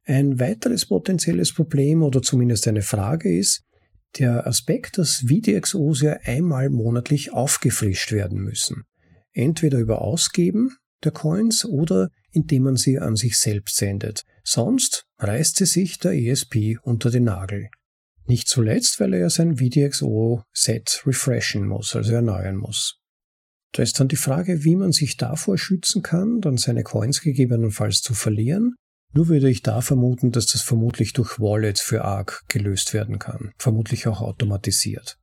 [0.06, 3.64] Ein weiteres potenzielles Problem oder zumindest eine Frage ist,
[4.20, 8.84] der Aspekt, dass VDXOs ja einmal monatlich aufgefrischt werden müssen.
[9.34, 14.24] Entweder über Ausgeben der Coins oder indem man sie an sich selbst sendet.
[14.44, 17.70] Sonst reißt sie sich der ESP unter den Nagel.
[18.28, 23.00] Nicht zuletzt, weil er ja sein VDXO-Set refreshen muss, also erneuern muss.
[23.72, 28.02] Da ist dann die Frage, wie man sich davor schützen kann, dann seine Coins gegebenenfalls
[28.02, 28.76] zu verlieren
[29.16, 33.52] nur würde ich da vermuten, dass das vermutlich durch Wallets für ARC gelöst werden kann,
[33.58, 35.18] vermutlich auch automatisiert.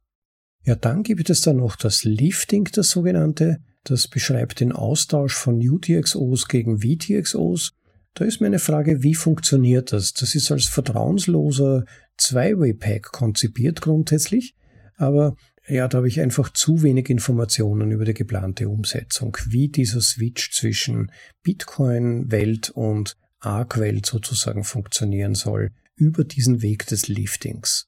[0.64, 3.58] Ja, dann gibt es dann noch das Lifting, das sogenannte.
[3.84, 7.72] Das beschreibt den Austausch von UTXOs gegen VTXOs.
[8.14, 10.12] Da ist meine Frage, wie funktioniert das?
[10.12, 11.84] Das ist als vertrauensloser
[12.16, 14.54] Zwei-Way-Pack konzipiert grundsätzlich,
[14.96, 15.34] aber
[15.68, 20.52] ja, da habe ich einfach zu wenig Informationen über die geplante Umsetzung, wie dieser Switch
[20.52, 21.10] zwischen
[21.42, 27.86] Bitcoin-Welt und Arc-Welt sozusagen funktionieren soll, über diesen Weg des Liftings.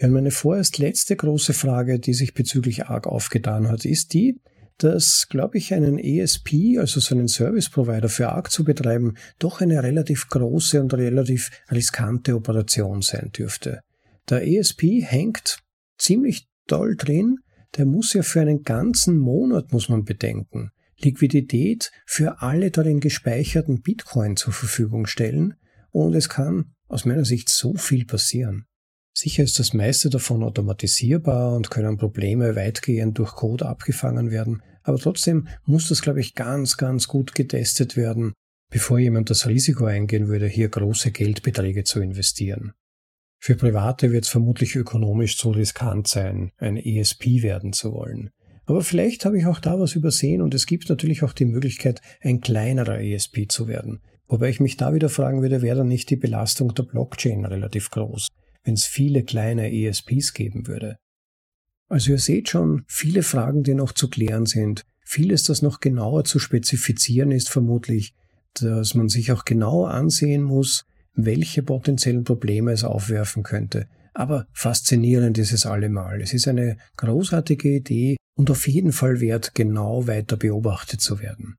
[0.00, 4.40] Ja, meine vorerst letzte große Frage, die sich bezüglich Arc aufgetan hat, ist die,
[4.78, 9.60] dass, glaube ich, einen ESP, also so einen Service Provider für Arc zu betreiben, doch
[9.60, 13.80] eine relativ große und relativ riskante Operation sein dürfte.
[14.30, 15.58] Der ESP hängt
[15.98, 17.38] ziemlich doll drin,
[17.76, 20.70] der muss ja für einen ganzen Monat, muss man bedenken,
[21.00, 25.54] Liquidität für alle darin gespeicherten Bitcoin zur Verfügung stellen
[25.90, 28.66] und es kann aus meiner Sicht so viel passieren.
[29.14, 34.98] Sicher ist das meiste davon automatisierbar und können Probleme weitgehend durch Code abgefangen werden, aber
[34.98, 38.32] trotzdem muss das, glaube ich, ganz, ganz gut getestet werden,
[38.70, 42.72] bevor jemand das Risiko eingehen würde, hier große Geldbeträge zu investieren.
[43.40, 48.30] Für Private wird es vermutlich ökonomisch zu riskant sein, ein ESP werden zu wollen.
[48.68, 52.00] Aber vielleicht habe ich auch da was übersehen und es gibt natürlich auch die Möglichkeit,
[52.20, 54.00] ein kleinerer ESP zu werden.
[54.26, 57.90] Wobei ich mich da wieder fragen würde, wäre dann nicht die Belastung der Blockchain relativ
[57.90, 58.28] groß?
[58.68, 60.98] wenn es viele kleine ESPs geben würde.
[61.88, 64.82] Also ihr seht schon viele Fragen, die noch zu klären sind.
[65.06, 68.12] Vieles, das noch genauer zu spezifizieren ist, vermutlich,
[68.52, 73.88] dass man sich auch genau ansehen muss, welche potenziellen Probleme es aufwerfen könnte.
[74.14, 76.20] Aber faszinierend ist es allemal.
[76.20, 81.56] Es ist eine großartige Idee und auf jeden Fall wert, genau weiter beobachtet zu werden.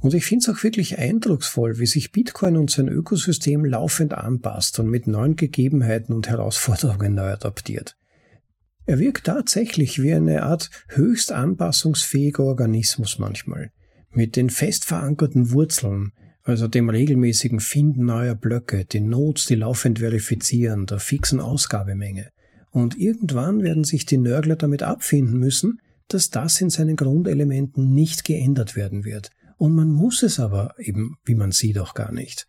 [0.00, 4.78] Und ich finde es auch wirklich eindrucksvoll, wie sich Bitcoin und sein Ökosystem laufend anpasst
[4.78, 7.96] und mit neuen Gegebenheiten und Herausforderungen neu adaptiert.
[8.84, 13.72] Er wirkt tatsächlich wie eine Art höchst anpassungsfähiger Organismus manchmal,
[14.10, 16.12] mit den fest verankerten Wurzeln,
[16.46, 22.30] also dem regelmäßigen Finden neuer Blöcke, den Nodes, die laufend verifizieren, der fixen Ausgabemenge.
[22.70, 28.24] Und irgendwann werden sich die Nörgler damit abfinden müssen, dass das in seinen Grundelementen nicht
[28.24, 32.46] geändert werden wird und man muss es aber eben, wie man sieht, auch gar nicht.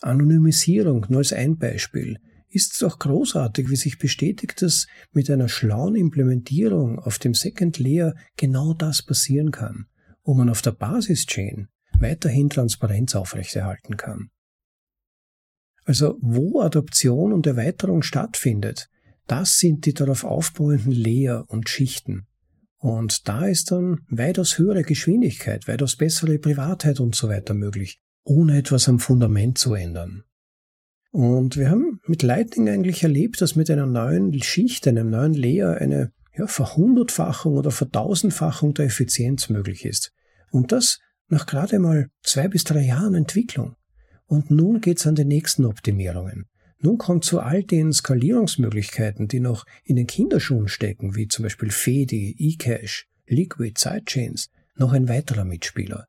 [0.00, 5.94] Anonymisierung, nur als ein Beispiel, ist doch großartig, wie sich bestätigt, dass mit einer schlauen
[5.94, 9.86] Implementierung auf dem Second Layer genau das passieren kann,
[10.24, 11.68] wo man auf der Basis-Chain
[12.00, 14.30] weiterhin Transparenz aufrechterhalten kann.
[15.84, 18.88] Also wo Adoption und Erweiterung stattfindet,
[19.26, 22.26] das sind die darauf aufbauenden Layer und Schichten.
[22.78, 28.58] Und da ist dann weitaus höhere Geschwindigkeit, weitaus bessere Privatheit und so weiter möglich, ohne
[28.58, 30.24] etwas am Fundament zu ändern.
[31.12, 35.76] Und wir haben mit Lightning eigentlich erlebt, dass mit einer neuen Schicht, einem neuen Layer
[35.76, 40.12] eine ja, Verhundertfachung oder Vertausendfachung der Effizienz möglich ist.
[40.50, 41.00] Und das
[41.30, 43.76] nach gerade mal zwei bis drei Jahren Entwicklung.
[44.26, 46.46] Und nun geht's an die nächsten Optimierungen.
[46.78, 51.70] Nun kommt zu all den Skalierungsmöglichkeiten, die noch in den Kinderschuhen stecken, wie zum Beispiel
[51.70, 56.06] Fedi, eCash, Liquid, Sidechains, noch ein weiterer Mitspieler.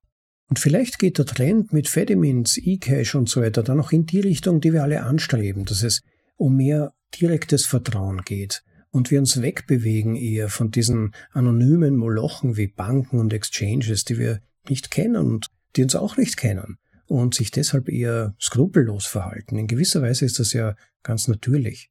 [0.48, 4.20] Und vielleicht geht der Trend mit Fedimins, eCash und so weiter dann noch in die
[4.20, 6.02] Richtung, die wir alle anstreben, dass es
[6.36, 12.68] um mehr direktes Vertrauen geht und wir uns wegbewegen eher von diesen anonymen Molochen wie
[12.68, 17.51] Banken und Exchanges, die wir nicht kennen und die uns auch nicht kennen und sich
[17.51, 19.57] deshalb eher skrupellos verhalten.
[19.57, 21.89] In gewisser Weise ist das ja ganz natürlich.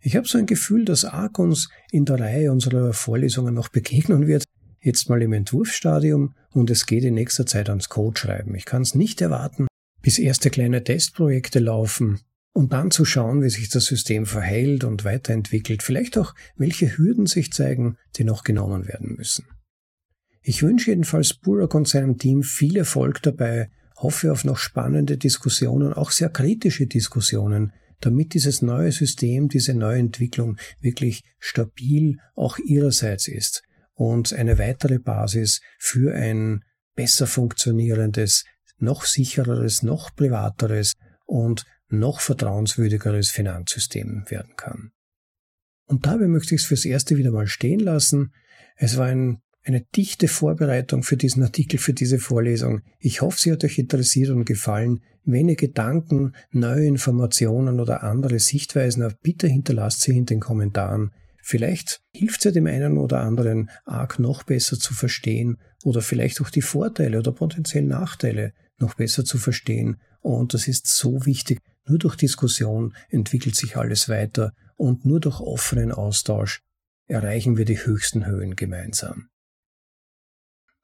[0.00, 4.26] Ich habe so ein Gefühl, dass ARC uns in der Reihe unserer Vorlesungen noch begegnen
[4.26, 4.44] wird,
[4.80, 8.54] jetzt mal im Entwurfsstadium und es geht in nächster Zeit ans Codeschreiben.
[8.54, 9.66] Ich kann es nicht erwarten,
[10.02, 12.20] bis erste kleine Testprojekte laufen
[12.52, 17.26] und dann zu schauen, wie sich das System verhält und weiterentwickelt, vielleicht auch welche Hürden
[17.26, 19.46] sich zeigen, die noch genommen werden müssen.
[20.42, 25.92] Ich wünsche jedenfalls Burak und seinem Team viel Erfolg dabei, hoffe auf noch spannende Diskussionen,
[25.92, 33.26] auch sehr kritische Diskussionen, damit dieses neue System, diese neue Entwicklung wirklich stabil auch ihrerseits
[33.26, 33.62] ist
[33.94, 36.62] und eine weitere Basis für ein
[36.94, 38.44] besser funktionierendes,
[38.78, 40.94] noch sichereres, noch privateres
[41.26, 44.92] und noch vertrauenswürdigeres Finanzsystem werden kann.
[45.86, 48.32] Und dabei möchte ich es fürs Erste wieder mal stehen lassen.
[48.76, 52.80] Es war ein eine dichte Vorbereitung für diesen Artikel, für diese Vorlesung.
[52.98, 55.00] Ich hoffe, sie hat euch interessiert und gefallen.
[55.24, 61.10] Wenn ihr Gedanken, neue Informationen oder andere Sichtweisen habt, bitte hinterlasst sie in den Kommentaren.
[61.42, 66.50] Vielleicht hilft ja dem einen oder anderen arg noch besser zu verstehen oder vielleicht auch
[66.50, 69.96] die Vorteile oder potenziellen Nachteile noch besser zu verstehen.
[70.20, 71.60] Und das ist so wichtig.
[71.86, 76.60] Nur durch Diskussion entwickelt sich alles weiter und nur durch offenen Austausch
[77.06, 79.27] erreichen wir die höchsten Höhen gemeinsam.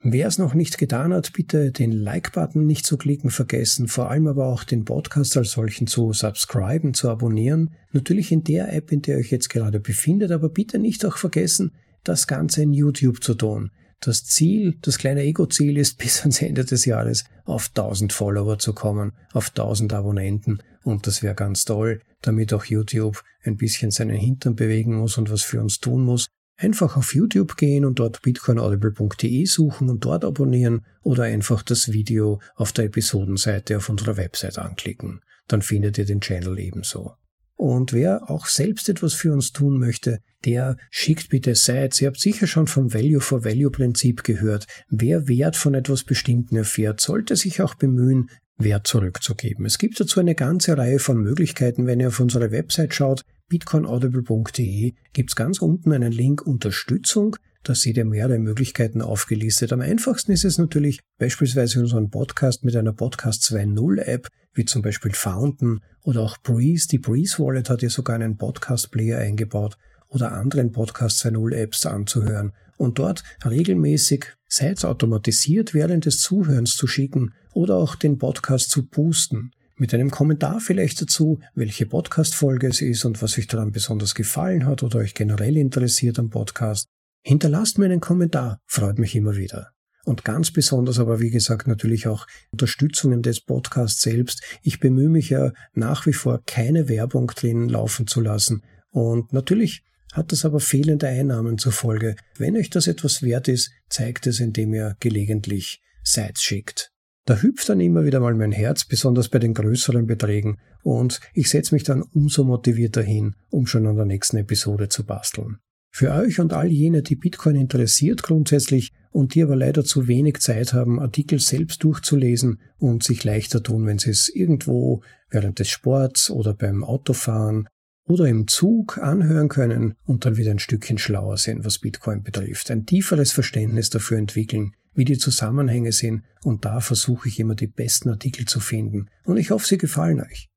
[0.06, 4.26] Wer es noch nicht getan hat, bitte den Like-Button nicht zu klicken vergessen, vor allem
[4.26, 7.70] aber auch den Podcast als solchen zu subscriben, zu abonnieren.
[7.92, 11.16] Natürlich in der App, in der ihr euch jetzt gerade befindet, aber bitte nicht auch
[11.16, 13.70] vergessen, das Ganze in YouTube zu tun.
[14.00, 18.74] das Ziel, das kleine Ego-Ziel ist, bis ans Ende des Jahres auf 1000 Follower zu
[18.74, 20.58] kommen, auf 1000 Abonnenten.
[20.82, 25.30] Und das wäre ganz toll, damit auch YouTube ein bisschen seinen Hintern bewegen muss und
[25.30, 26.28] was für uns tun muss.
[26.56, 32.40] Einfach auf YouTube gehen und dort bitcoinaudible.de suchen und dort abonnieren oder einfach das Video
[32.54, 35.20] auf der Episodenseite auf unserer Website anklicken.
[35.48, 37.14] Dann findet ihr den Channel ebenso.
[37.56, 42.00] Und wer auch selbst etwas für uns tun möchte, der schickt bitte Sites.
[42.00, 44.66] Ihr habt sicher schon vom Value for Value Prinzip gehört.
[44.88, 49.66] Wer Wert von etwas Bestimmten erfährt, sollte sich auch bemühen, Wert zurückzugeben.
[49.66, 51.86] Es gibt dazu eine ganze Reihe von Möglichkeiten.
[51.86, 57.36] Wenn ihr auf unsere Website schaut, bitcoinaudible.de, gibt's ganz unten einen Link Unterstützung.
[57.62, 59.72] Da seht ihr mehrere Möglichkeiten aufgelistet.
[59.72, 64.82] Am einfachsten ist es natürlich beispielsweise unseren Podcast mit einer Podcast 2.0 App, wie zum
[64.82, 66.88] Beispiel Fountain oder auch Breeze.
[66.88, 69.78] Die Breeze Wallet hat ja sogar einen Podcast Player eingebaut
[70.08, 76.76] oder anderen Podcast 2.0 Apps anzuhören und dort regelmäßig, sei es automatisiert während des Zuhörens
[76.76, 82.68] zu schicken oder auch den Podcast zu boosten mit einem Kommentar vielleicht dazu, welche Podcast-Folge
[82.68, 86.86] es ist und was euch daran besonders gefallen hat oder euch generell interessiert am Podcast.
[87.22, 89.70] Hinterlasst mir einen Kommentar, freut mich immer wieder.
[90.04, 94.42] Und ganz besonders aber, wie gesagt, natürlich auch Unterstützungen des Podcasts selbst.
[94.62, 98.62] Ich bemühe mich ja nach wie vor, keine Werbung drin laufen zu lassen.
[98.90, 102.16] Und natürlich hat das aber fehlende Einnahmen zur Folge.
[102.36, 106.93] Wenn euch das etwas wert ist, zeigt es, indem ihr gelegentlich Sites schickt.
[107.26, 111.48] Da hüpft dann immer wieder mal mein Herz, besonders bei den größeren Beträgen, und ich
[111.48, 115.58] setze mich dann umso motivierter hin, um schon an der nächsten Episode zu basteln.
[115.90, 120.40] Für euch und all jene, die Bitcoin interessiert grundsätzlich und die aber leider zu wenig
[120.40, 125.68] Zeit haben, Artikel selbst durchzulesen und sich leichter tun, wenn sie es irgendwo während des
[125.68, 127.68] Sports oder beim Autofahren
[128.06, 132.70] oder im Zug anhören können und dann wieder ein Stückchen schlauer sind, was Bitcoin betrifft,
[132.70, 137.66] ein tieferes Verständnis dafür entwickeln, wie die Zusammenhänge sind und da versuche ich immer die
[137.66, 140.48] besten Artikel zu finden und ich hoffe, sie gefallen euch.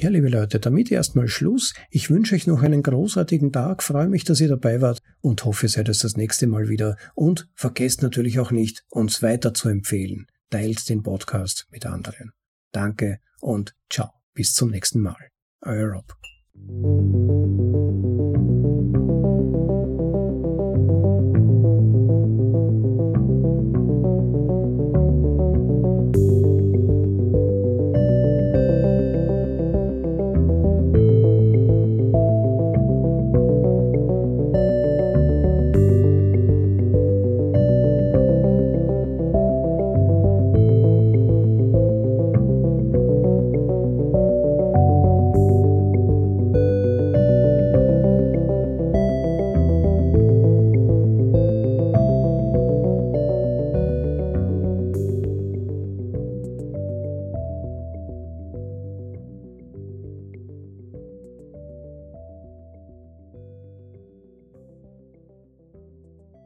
[0.00, 1.74] Ja, liebe Leute, damit erstmal Schluss.
[1.88, 5.66] Ich wünsche euch noch einen großartigen Tag, freue mich, dass ihr dabei wart und hoffe,
[5.66, 6.96] ihr seid es das nächste Mal wieder.
[7.14, 10.26] Und vergesst natürlich auch nicht, uns weiter zu empfehlen.
[10.50, 12.32] Teilt den Podcast mit anderen.
[12.72, 14.10] Danke und ciao.
[14.34, 15.28] Bis zum nächsten Mal.
[15.60, 16.16] Euer Rob.